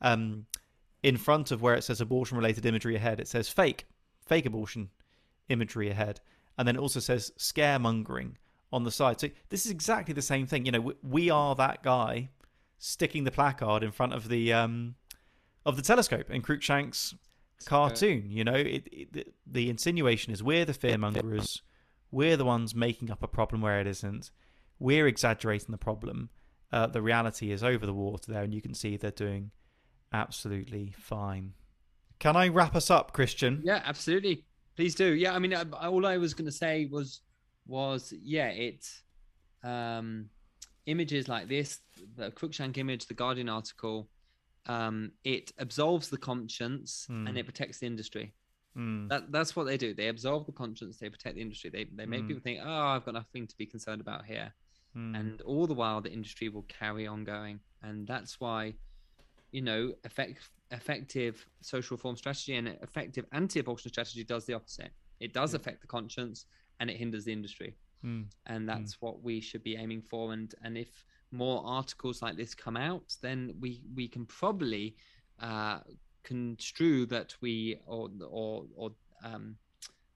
[0.01, 0.47] um,
[1.03, 3.87] in front of where it says abortion related imagery ahead, it says fake,
[4.25, 4.91] fake abortion
[5.49, 6.21] imagery ahead.
[6.59, 8.33] And then it also says scaremongering
[8.73, 9.21] on the side.
[9.21, 10.67] So this is exactly the same thing.
[10.67, 12.31] You know, we, we are that guy
[12.79, 14.97] sticking the placard in front of the um,
[15.65, 17.15] of the telescope in Cruikshank's
[17.65, 18.31] cartoon.
[18.31, 21.61] You know, it, it, the insinuation is we're the fearmongers,
[22.11, 24.31] we're the ones making up a problem where it isn't,
[24.79, 26.31] we're exaggerating the problem.
[26.73, 29.51] Uh, the reality is over the water there, and you can see they're doing
[30.13, 31.53] absolutely fine.
[32.19, 33.63] Can I wrap us up, Christian?
[33.65, 34.45] Yeah, absolutely.
[34.75, 35.15] Please do.
[35.15, 37.21] Yeah, I mean, I, all I was going to say was,
[37.67, 39.03] was yeah, it's
[39.63, 40.29] um,
[40.87, 41.81] images like this,
[42.17, 44.09] the Cruikshank image, the Guardian article,
[44.69, 47.29] um, it absolves the conscience Mm.
[47.29, 48.33] and it protects the industry.
[48.77, 49.09] Mm.
[49.09, 49.95] That that's what they do.
[49.95, 51.71] They absolve the conscience, they protect the industry.
[51.71, 52.29] They they make Mm.
[52.29, 54.53] people think, oh, I've got nothing to be concerned about here.
[54.97, 55.15] Mm.
[55.21, 58.73] and all the while the industry will carry on going and that's why
[59.53, 60.39] you know effect,
[60.71, 65.87] effective social reform strategy and effective anti-abortion strategy does the opposite it does affect the
[65.87, 66.47] conscience
[66.81, 68.25] and it hinders the industry Mm.
[68.47, 72.55] and that's what we should be aiming for and and if more articles like this
[72.55, 74.95] come out then we we can probably
[75.41, 75.79] uh
[76.23, 78.91] construe that we or or or
[79.25, 79.57] um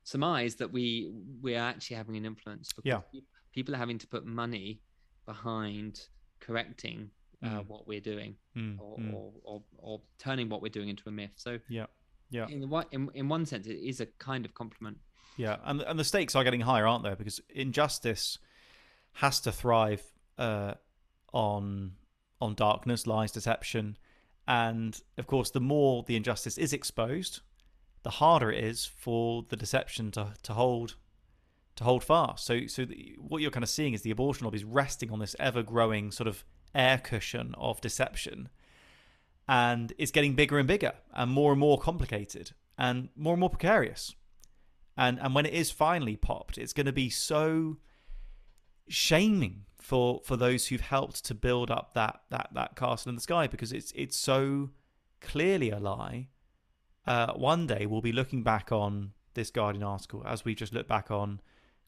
[0.05, 3.21] surmise that we we are actually having an influence because Yeah.
[3.53, 4.81] people are having to put money
[5.27, 6.09] behind
[6.41, 7.11] correcting
[7.43, 7.67] uh, Mm.
[7.69, 8.79] what we're doing Mm.
[8.81, 9.15] or, Mm.
[9.15, 11.87] or, or or turning what we're doing into a myth so Yeah.
[12.31, 12.49] Yeah.
[12.49, 14.99] in, the in in one sense it is a kind of compliment
[15.37, 17.15] Yeah, and and the stakes are getting higher, aren't they?
[17.15, 18.39] Because injustice
[19.15, 20.03] has to thrive
[20.39, 20.75] uh,
[21.33, 21.93] on
[22.41, 23.99] on darkness, lies, deception,
[24.49, 27.41] and of course, the more the injustice is exposed,
[28.03, 30.97] the harder it is for the deception to to hold
[31.77, 32.45] to hold fast.
[32.45, 35.19] So, so the, what you're kind of seeing is the abortion lobby is resting on
[35.19, 38.49] this ever growing sort of air cushion of deception,
[39.49, 43.51] and it's getting bigger and bigger, and more and more complicated, and more and more
[43.51, 44.15] precarious.
[44.97, 47.77] And and when it is finally popped, it's going to be so
[48.89, 53.21] shaming for for those who've helped to build up that that that castle in the
[53.21, 54.71] sky because it's it's so
[55.21, 56.29] clearly a lie.
[57.07, 60.87] Uh, one day we'll be looking back on this Guardian article as we just look
[60.87, 61.41] back on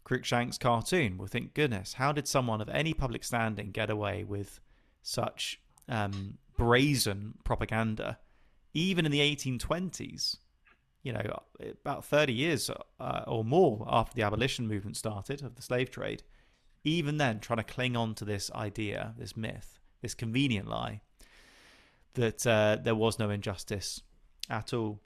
[0.05, 1.19] Cruikshank's cartoon.
[1.19, 4.59] We'll think, goodness, how did someone of any public standing get away with
[5.03, 8.19] such um, brazen propaganda,
[8.75, 10.39] even in the 1820s?
[11.03, 11.43] you know,
[11.85, 12.71] about 30 years
[13.01, 16.23] uh, or more after the abolition movement started of the slave trade,
[16.85, 21.01] even then trying to cling on to this idea, this myth, this convenient lie
[22.15, 24.03] that uh, there was no injustice
[24.51, 25.01] at all.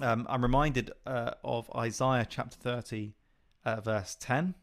[0.00, 3.12] Um, I'm reminded uh, of Isaiah chapter 30,
[3.64, 4.54] uh, verse 10.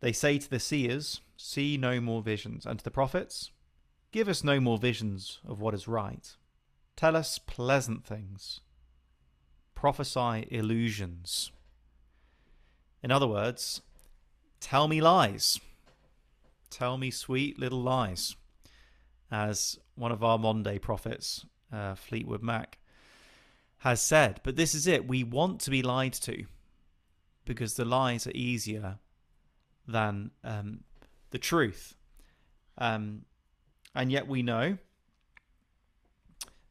[0.00, 3.50] They say to the seers, See no more visions, and to the prophets,
[4.12, 6.34] Give us no more visions of what is right.
[6.94, 8.60] Tell us pleasant things
[9.74, 11.52] prophesy illusions.
[13.02, 13.82] In other words,
[14.60, 15.60] tell me lies.
[16.70, 18.36] Tell me sweet little lies.
[19.30, 22.78] As one of our modern day prophets, uh, Fleetwood Mac,
[23.78, 24.40] has said.
[24.42, 25.08] But this is it.
[25.08, 26.44] We want to be lied to
[27.44, 28.98] because the lies are easier
[29.86, 30.80] than um,
[31.30, 31.96] the truth.
[32.78, 33.22] Um,
[33.94, 34.78] and yet we know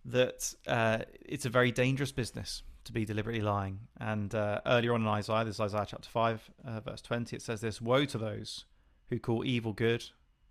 [0.05, 3.79] that uh, it's a very dangerous business to be deliberately lying.
[3.99, 7.41] And uh, earlier on in Isaiah, this is Isaiah chapter 5, uh, verse 20, it
[7.41, 8.65] says this Woe to those
[9.09, 10.05] who call evil good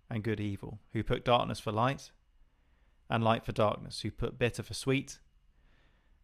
[0.09, 2.11] and good evil, who put darkness for light
[3.09, 5.19] and light for darkness, who put bitter for sweet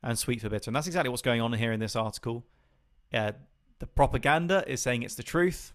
[0.04, 0.70] and sweet for bitter.
[0.70, 2.46] And that's exactly what's going on here in this article.
[3.14, 3.34] Uh,
[3.80, 5.74] the propaganda is saying it's the truth,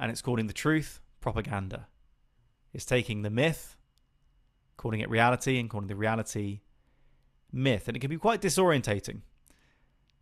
[0.00, 1.86] and it's calling the truth propaganda.
[2.72, 3.76] It's taking the myth,
[4.76, 6.60] calling it reality, and calling the reality
[7.52, 7.88] myth.
[7.88, 9.22] And it can be quite disorientating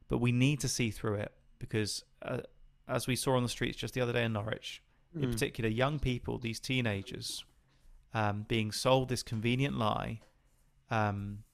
[0.08, 2.40] but we need to see through it because, uh,
[2.88, 4.82] as we saw on the streets just the other day in Norwich,
[5.14, 5.32] in Mm.
[5.32, 7.44] particular, young people, these teenagers,
[8.12, 10.20] um, being sold this convenient lie,
[10.90, 11.44] um,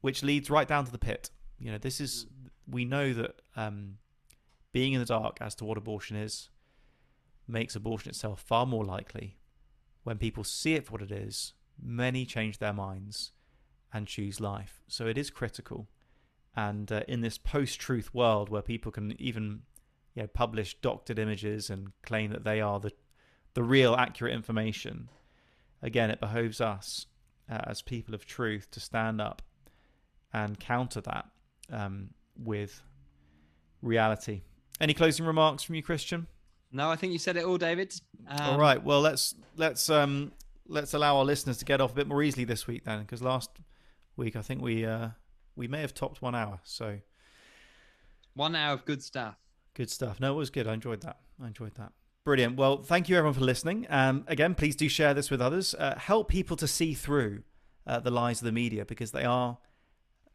[0.00, 1.30] which leads right down to the pit.
[1.58, 2.26] You know, this is
[2.66, 3.98] we know that um,
[4.72, 6.48] being in the dark as to what abortion is
[7.46, 9.36] makes abortion itself far more likely.
[10.02, 13.32] When people see it for what it is, many change their minds
[13.92, 14.82] and choose life.
[14.88, 15.88] So it is critical
[16.56, 19.62] and uh, in this post-truth world where people can even
[20.14, 22.92] you know, publish doctored images and claim that they are the
[23.54, 25.08] the real accurate information.
[25.82, 27.06] Again, it behoves us
[27.48, 29.42] uh, as people of truth to stand up
[30.32, 31.26] and counter that
[31.70, 32.82] um, with
[33.80, 34.42] reality.
[34.80, 36.26] Any closing remarks from you, Christian?
[36.72, 37.94] No, I think you said it all, David.
[38.26, 38.82] Um, all right.
[38.82, 40.32] Well, let's let's um,
[40.66, 43.22] let's allow our listeners to get off a bit more easily this week then, because
[43.22, 43.50] last
[44.16, 45.10] week I think we uh,
[45.56, 46.60] we may have topped one hour.
[46.64, 46.98] So
[48.34, 49.36] one hour of good stuff.
[49.74, 50.20] Good stuff.
[50.20, 50.66] No, it was good.
[50.66, 51.18] I enjoyed that.
[51.42, 51.92] I enjoyed that.
[52.24, 52.56] Brilliant.
[52.56, 53.86] Well, thank you everyone for listening.
[53.90, 55.74] Um, again, please do share this with others.
[55.74, 57.42] Uh, help people to see through
[57.86, 59.58] uh, the lies of the media because they are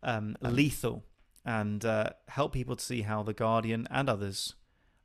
[0.04, 1.04] um, lethal,
[1.46, 4.56] and uh, help people to see how the Guardian and others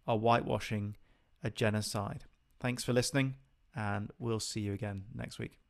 [0.07, 0.97] are whitewashing
[1.43, 2.25] a genocide.
[2.61, 3.37] Thanks for listening,
[3.75, 5.64] and we'll see you again next week.